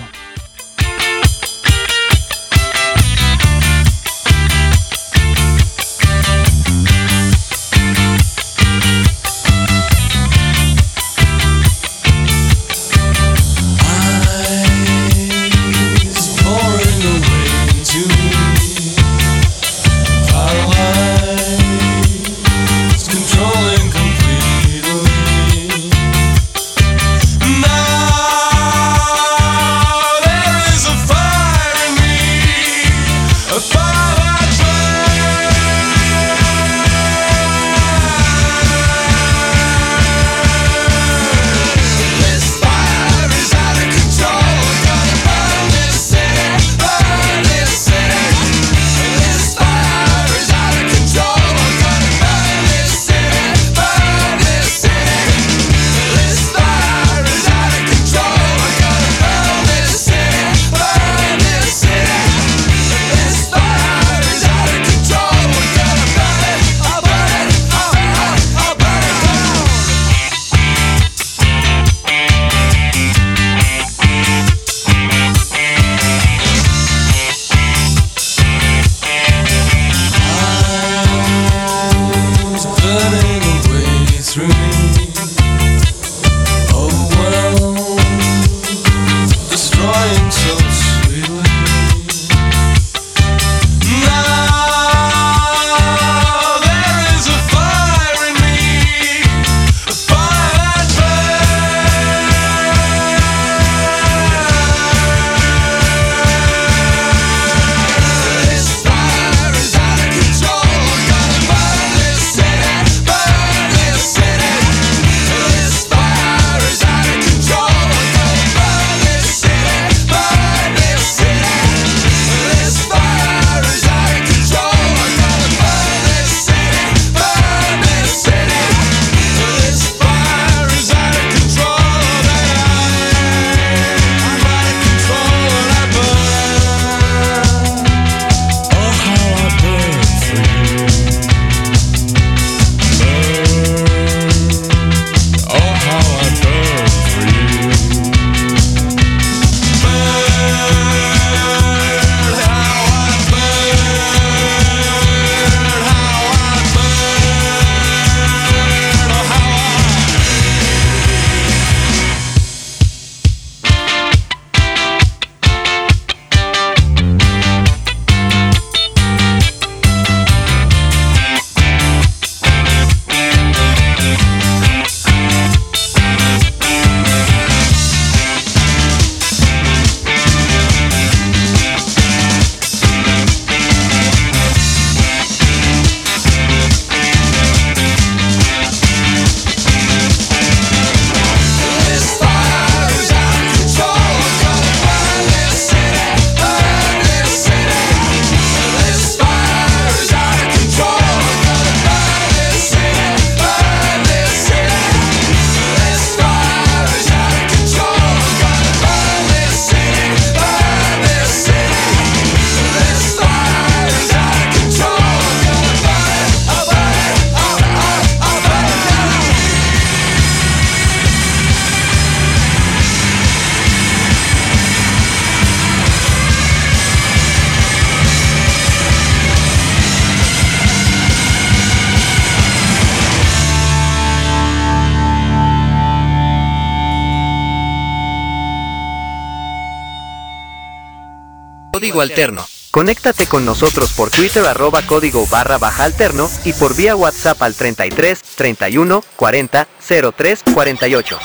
Código 241.97 242.11
Alterno. 242.11 242.47
Conéctate 242.69 243.25
con 243.25 243.43
nosotros 243.43 243.91
por 243.93 244.11
Twitter 244.11 244.45
arroba 244.45 244.83
código 244.83 245.25
barra 245.25 245.57
baja 245.57 245.83
alterno 245.83 246.29
y 246.43 246.53
por 246.53 246.75
vía 246.75 246.95
WhatsApp 246.95 247.41
al 247.41 247.55
33 247.55 248.21
31 248.35 249.03
40 249.15 249.67
03 250.15 250.43
48. 250.53 251.19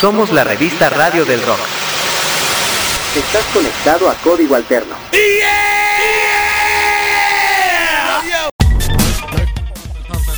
Somos 0.00 0.32
la 0.32 0.42
revista 0.42 0.90
Radio 0.90 1.24
del 1.24 1.40
Rock. 1.46 1.60
Estás 3.14 3.44
conectado 3.52 4.10
a 4.10 4.14
Código 4.14 4.56
Alterno. 4.56 4.96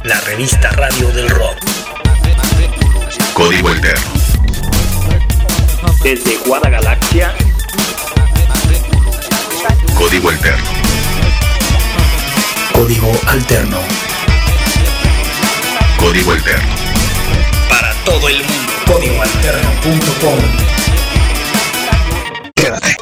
La 0.04 0.20
revista 0.20 0.70
Radio 0.72 1.08
del 1.12 1.30
Rock. 1.30 1.56
Código 3.32 3.68
Alterno. 3.68 4.04
Desde 6.02 6.36
Guadagalaxia. 6.44 7.34
Código 9.96 10.28
Alterno. 10.28 10.64
Código 12.74 13.10
Alterno. 13.26 13.78
Código 15.98 16.32
Alterno. 16.32 16.68
Para 17.70 17.92
todo 18.04 18.28
el 18.28 18.36
mundo. 18.36 18.72
Códigoalterno.com. 18.86 20.38
Quédate. 22.54 22.96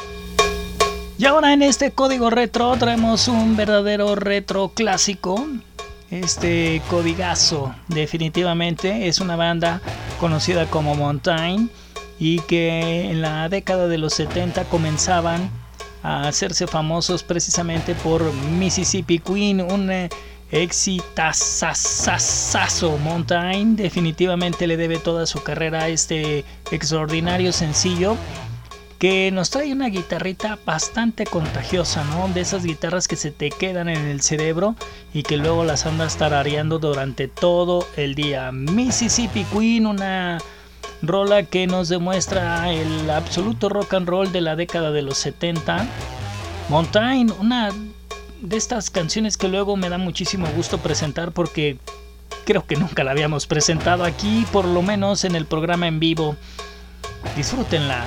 Y 1.18 1.24
ahora 1.26 1.53
en 1.53 1.62
este 1.62 1.90
código 1.90 2.30
retro 2.30 2.76
traemos 2.76 3.26
un 3.26 3.57
verdadero 3.57 4.14
retro 4.14 4.68
clásico. 4.68 5.45
Este 6.12 6.80
codigazo 6.88 7.74
definitivamente 7.88 9.09
es 9.09 9.18
una 9.18 9.34
banda 9.34 9.80
conocida 10.20 10.66
como 10.66 10.95
Montaigne 10.95 11.68
y 12.20 12.38
que 12.42 13.11
en 13.11 13.20
la 13.20 13.49
década 13.49 13.88
de 13.88 13.99
los 13.99 14.14
70 14.14 14.64
comenzaban 14.66 15.51
a 16.05 16.29
hacerse 16.29 16.69
famosos 16.69 17.25
precisamente 17.25 17.97
por 17.97 18.33
Mississippi 18.33 19.19
Queen, 19.19 19.61
un 19.63 19.91
eh, 19.91 20.09
exitazazazazo. 20.53 22.99
Montaigne 22.99 23.75
definitivamente 23.75 24.67
le 24.67 24.77
debe 24.77 24.99
toda 24.99 25.25
su 25.27 25.43
carrera 25.43 25.85
a 25.85 25.89
este 25.89 26.45
extraordinario 26.71 27.51
sencillo 27.53 28.19
que 28.99 29.31
nos 29.33 29.49
trae 29.51 29.73
una 29.73 29.89
guitarrita 29.89 30.59
bastante 30.65 31.25
contagiosa, 31.25 32.05
¿no? 32.05 32.29
De 32.29 32.43
esas 32.43 32.65
guitarras 32.65 33.09
que 33.09 33.17
se 33.17 33.31
te 33.31 33.49
quedan 33.51 33.89
en 33.89 34.05
el 34.07 34.21
cerebro 34.21 34.77
y 35.13 35.23
que 35.23 35.39
luego 35.39 35.65
las 35.65 35.87
andas 35.87 36.17
tarareando 36.17 36.79
durante 36.79 37.29
todo 37.29 37.89
el 37.97 38.15
día. 38.15 38.53
Mississippi 38.53 39.45
Queen, 39.45 39.87
una 39.87 40.39
rola 41.09 41.45
que 41.45 41.67
nos 41.67 41.89
demuestra 41.89 42.73
el 42.73 43.11
absoluto 43.11 43.69
rock 43.69 43.95
and 43.95 44.09
roll 44.09 44.33
de 44.33 44.41
la 44.41 44.57
década 44.57 44.91
de 44.91 45.03
los 45.03 45.19
70. 45.19 45.87
Montaigne, 46.69 47.33
una 47.41 47.71
de 48.41 48.57
estas 48.57 48.91
canciones 48.91 49.37
que 49.37 49.49
luego 49.49 49.77
me 49.77 49.89
da 49.89 49.99
muchísimo 49.99 50.47
gusto 50.57 50.79
presentar 50.79 51.33
porque 51.33 51.79
creo 52.45 52.67
que 52.67 52.77
nunca 52.77 53.05
la 53.05 53.13
habíamos 53.13 53.47
presentado 53.47 54.05
aquí, 54.05 54.47
por 54.53 54.65
lo 54.65 54.83
menos 54.83 55.25
en 55.25 55.35
el 55.35 55.47
programa 55.47 55.89
en 55.89 56.01
vivo. 56.01 56.37
Disfrútenla. 57.37 58.05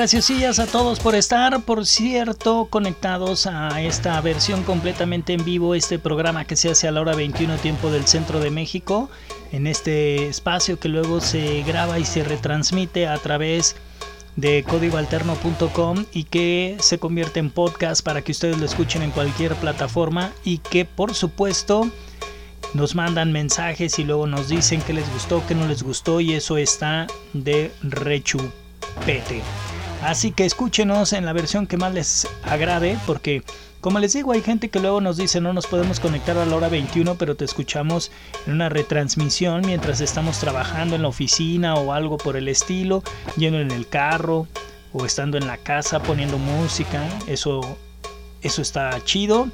Graciosillas 0.00 0.58
a 0.58 0.66
todos 0.66 0.98
por 0.98 1.14
estar, 1.14 1.60
por 1.60 1.84
cierto, 1.84 2.68
conectados 2.70 3.46
a 3.46 3.82
esta 3.82 4.18
versión 4.22 4.62
completamente 4.62 5.34
en 5.34 5.44
vivo, 5.44 5.74
este 5.74 5.98
programa 5.98 6.46
que 6.46 6.56
se 6.56 6.70
hace 6.70 6.88
a 6.88 6.90
la 6.90 7.02
hora 7.02 7.14
21 7.14 7.58
tiempo 7.58 7.90
del 7.90 8.06
centro 8.06 8.40
de 8.40 8.50
México, 8.50 9.10
en 9.52 9.66
este 9.66 10.26
espacio 10.26 10.80
que 10.80 10.88
luego 10.88 11.20
se 11.20 11.62
graba 11.64 11.98
y 11.98 12.06
se 12.06 12.24
retransmite 12.24 13.08
a 13.08 13.18
través 13.18 13.76
de 14.36 14.64
códigoalterno.com 14.66 16.06
y 16.14 16.24
que 16.24 16.78
se 16.80 16.98
convierte 16.98 17.38
en 17.38 17.50
podcast 17.50 18.02
para 18.02 18.22
que 18.22 18.32
ustedes 18.32 18.56
lo 18.56 18.64
escuchen 18.64 19.02
en 19.02 19.10
cualquier 19.10 19.54
plataforma 19.56 20.32
y 20.44 20.58
que 20.58 20.86
por 20.86 21.12
supuesto 21.12 21.90
nos 22.72 22.94
mandan 22.94 23.32
mensajes 23.32 23.98
y 23.98 24.04
luego 24.04 24.26
nos 24.26 24.48
dicen 24.48 24.80
que 24.80 24.94
les 24.94 25.12
gustó, 25.12 25.46
que 25.46 25.54
no 25.54 25.68
les 25.68 25.82
gustó 25.82 26.22
y 26.22 26.32
eso 26.32 26.56
está 26.56 27.06
de 27.34 27.70
rechu 27.82 28.40
pete. 29.04 29.42
Así 30.02 30.32
que 30.32 30.46
escúchenos 30.46 31.12
en 31.12 31.26
la 31.26 31.32
versión 31.32 31.66
que 31.66 31.76
más 31.76 31.92
les 31.92 32.26
agrade 32.42 32.98
porque 33.06 33.42
como 33.80 33.98
les 33.98 34.12
digo 34.12 34.32
hay 34.32 34.42
gente 34.42 34.68
que 34.68 34.80
luego 34.80 35.00
nos 35.00 35.16
dice 35.16 35.40
no 35.40 35.52
nos 35.52 35.66
podemos 35.66 36.00
conectar 36.00 36.36
a 36.36 36.44
la 36.44 36.56
hora 36.56 36.68
21 36.68 37.14
pero 37.16 37.34
te 37.34 37.44
escuchamos 37.44 38.10
en 38.46 38.54
una 38.54 38.68
retransmisión 38.68 39.62
mientras 39.64 40.00
estamos 40.00 40.38
trabajando 40.38 40.96
en 40.96 41.02
la 41.02 41.08
oficina 41.08 41.74
o 41.74 41.92
algo 41.92 42.16
por 42.18 42.36
el 42.36 42.48
estilo, 42.48 43.02
yendo 43.36 43.60
en 43.60 43.70
el 43.70 43.86
carro 43.86 44.46
o 44.92 45.04
estando 45.06 45.38
en 45.38 45.46
la 45.46 45.56
casa 45.56 46.02
poniendo 46.02 46.38
música, 46.38 47.06
eso 47.26 47.78
eso 48.42 48.62
está 48.62 49.02
chido. 49.04 49.48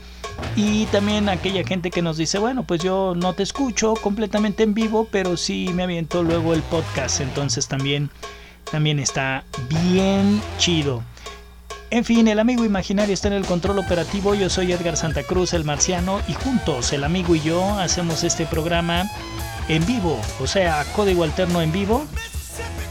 Y 0.54 0.84
también 0.86 1.28
aquella 1.28 1.64
gente 1.66 1.90
que 1.90 2.02
nos 2.02 2.18
dice, 2.18 2.38
bueno, 2.38 2.64
pues 2.64 2.82
yo 2.82 3.14
no 3.16 3.32
te 3.32 3.42
escucho 3.42 3.94
completamente 3.94 4.62
en 4.62 4.74
vivo, 4.74 5.08
pero 5.10 5.36
sí 5.36 5.70
me 5.74 5.82
aviento 5.82 6.22
luego 6.22 6.54
el 6.54 6.62
podcast, 6.62 7.20
entonces 7.20 7.68
también 7.68 8.10
también 8.70 8.98
está 8.98 9.44
bien 9.68 10.40
chido. 10.58 11.02
En 11.90 12.04
fin, 12.04 12.26
el 12.26 12.40
amigo 12.40 12.64
imaginario 12.64 13.14
está 13.14 13.28
en 13.28 13.34
el 13.34 13.46
control 13.46 13.78
operativo. 13.78 14.34
Yo 14.34 14.50
soy 14.50 14.72
Edgar 14.72 14.96
Santa 14.96 15.22
Cruz, 15.22 15.52
el 15.54 15.64
marciano, 15.64 16.20
y 16.26 16.32
juntos, 16.32 16.92
el 16.92 17.04
amigo 17.04 17.36
y 17.36 17.40
yo, 17.40 17.78
hacemos 17.78 18.24
este 18.24 18.44
programa 18.44 19.04
en 19.68 19.84
vivo, 19.86 20.20
o 20.40 20.46
sea, 20.46 20.84
código 20.94 21.24
alterno 21.24 21.60
en 21.62 21.72
vivo 21.72 22.06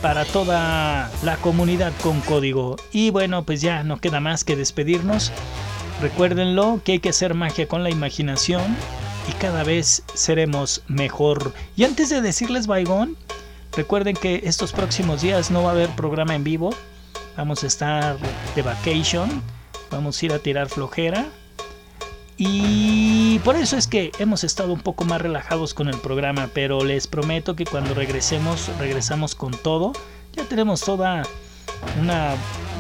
para 0.02 0.26
toda 0.26 1.10
la 1.24 1.38
comunidad 1.38 1.92
con 2.04 2.22
código. 2.22 2.78
Y 2.92 3.10
bueno, 3.10 3.44
pues 3.44 3.62
ya 3.62 3.84
no 3.84 4.00
queda 4.00 4.20
más 4.20 4.44
que 4.44 4.56
despedirnos. 4.56 5.32
Recuérdenlo 6.02 6.82
que 6.84 6.94
hay 6.94 7.00
que 7.00 7.10
hacer 7.10 7.34
magia 7.34 7.68
con 7.68 7.84
la 7.84 7.90
imaginación 7.90 8.76
y 9.30 9.34
cada 9.34 9.64
vez 9.64 10.04
seremos 10.14 10.84
mejor. 10.88 11.54
Y 11.76 11.86
antes 11.86 12.10
de 12.10 12.22
decirles 12.22 12.68
Baigón, 12.68 13.18
recuerden 13.76 14.16
que 14.16 14.42
estos 14.46 14.72
próximos 14.72 15.22
días 15.22 15.52
no 15.52 15.64
va 15.64 15.70
a 15.70 15.74
haber 15.74 15.90
programa 15.90 16.36
en 16.36 16.44
vivo. 16.44 16.72
Vamos 17.38 17.64
a 17.64 17.68
estar 17.68 18.18
de 18.56 18.62
vacation. 18.62 19.42
Vamos 19.92 20.22
a 20.22 20.26
ir 20.26 20.34
a 20.34 20.40
tirar 20.40 20.70
flojera. 20.70 21.26
Y 22.38 23.40
por 23.40 23.56
eso 23.56 23.78
es 23.78 23.88
que 23.88 24.12
hemos 24.20 24.44
estado 24.44 24.74
un 24.74 24.82
poco 24.82 25.06
más 25.06 25.22
relajados 25.22 25.74
con 25.74 25.88
el 25.88 25.98
programa, 25.98 26.50
pero 26.54 26.84
les 26.84 27.08
prometo 27.08 27.56
que 27.56 27.66
cuando 27.66 27.94
regresemos, 27.94 28.70
regresamos 28.78 29.36
con 29.36 29.52
todo. 29.52 29.94
Ya 30.34 30.44
tenemos 30.44 30.82
toda 30.82 31.24
una 32.02 32.36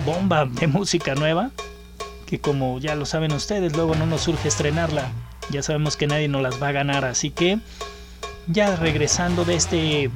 bomba 0.06 0.46
de 0.46 0.68
música 0.68 1.16
nueva, 1.16 1.52
que 2.26 2.39
como 2.39 2.80
ya 2.80 2.96
lo 2.96 3.06
saben 3.06 3.32
ustedes, 3.32 3.76
luego 3.76 3.96
no 3.96 4.06
nos 4.06 4.22
surge 4.22 4.50
estrenarla. 4.50 5.10
Ya 5.52 5.64
sabemos 5.64 5.96
que 5.96 6.08
nadie 6.08 6.28
nos 6.28 6.41
las 6.41 6.62
va 6.62 6.70
a 6.70 6.74
ganar, 6.74 7.06
así 7.06 7.30
que 7.30 7.60
ya 8.48 8.76
regresando 8.76 9.46
de 9.46 9.56
este, 9.56 10.12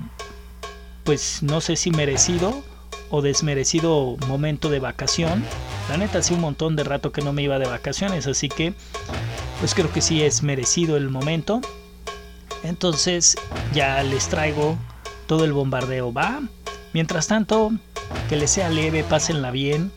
pues 1.10 1.42
no 1.42 1.60
sé 1.60 1.76
si 1.76 1.90
merecido 1.90 2.62
o 3.10 3.24
desmerecido 3.24 4.16
momento 4.28 4.70
de 4.70 4.80
vacación. 4.80 5.44
La 5.90 5.98
neta, 5.98 6.22
sí, 6.22 6.36
un 6.36 6.42
montón 6.42 6.76
de 6.76 6.84
rato 6.84 7.12
que 7.12 7.24
no 7.24 7.34
me 7.34 7.42
iba 7.42 7.58
de 7.58 7.66
vacaciones, 7.66 8.28
así 8.28 8.48
que 8.48 8.76
pues 9.60 9.74
creo 9.74 9.92
que 9.92 10.02
sí 10.02 10.22
es 10.22 10.44
merecido 10.44 10.98
el 10.98 11.10
momento. 11.10 11.62
Entonces 12.62 13.38
ya 13.74 14.04
les 14.04 14.28
traigo 14.28 14.78
todo 15.26 15.46
el 15.46 15.52
bombardeo, 15.52 16.14
¿va? 16.14 16.44
Mientras 16.94 17.26
tanto, 17.26 17.72
que 18.30 18.36
les 18.36 18.52
sea 18.52 18.70
leve, 18.70 19.04
pásenla 19.04 19.50
bien 19.50 19.92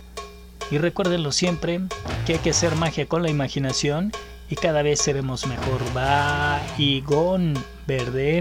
y 0.70 0.78
recuérdenlo 0.78 1.30
siempre 1.30 1.82
que 2.24 2.32
hay 2.32 2.38
que 2.38 2.52
hacer 2.52 2.74
magia 2.74 3.06
con 3.06 3.22
la 3.22 3.28
imaginación 3.28 4.12
y 4.48 4.54
cada 4.54 4.80
vez 4.80 5.02
seremos 5.02 5.46
mejor. 5.46 5.82
Va 5.94 6.58
y 6.78 7.02
gon 7.02 7.52
verde. 7.86 8.40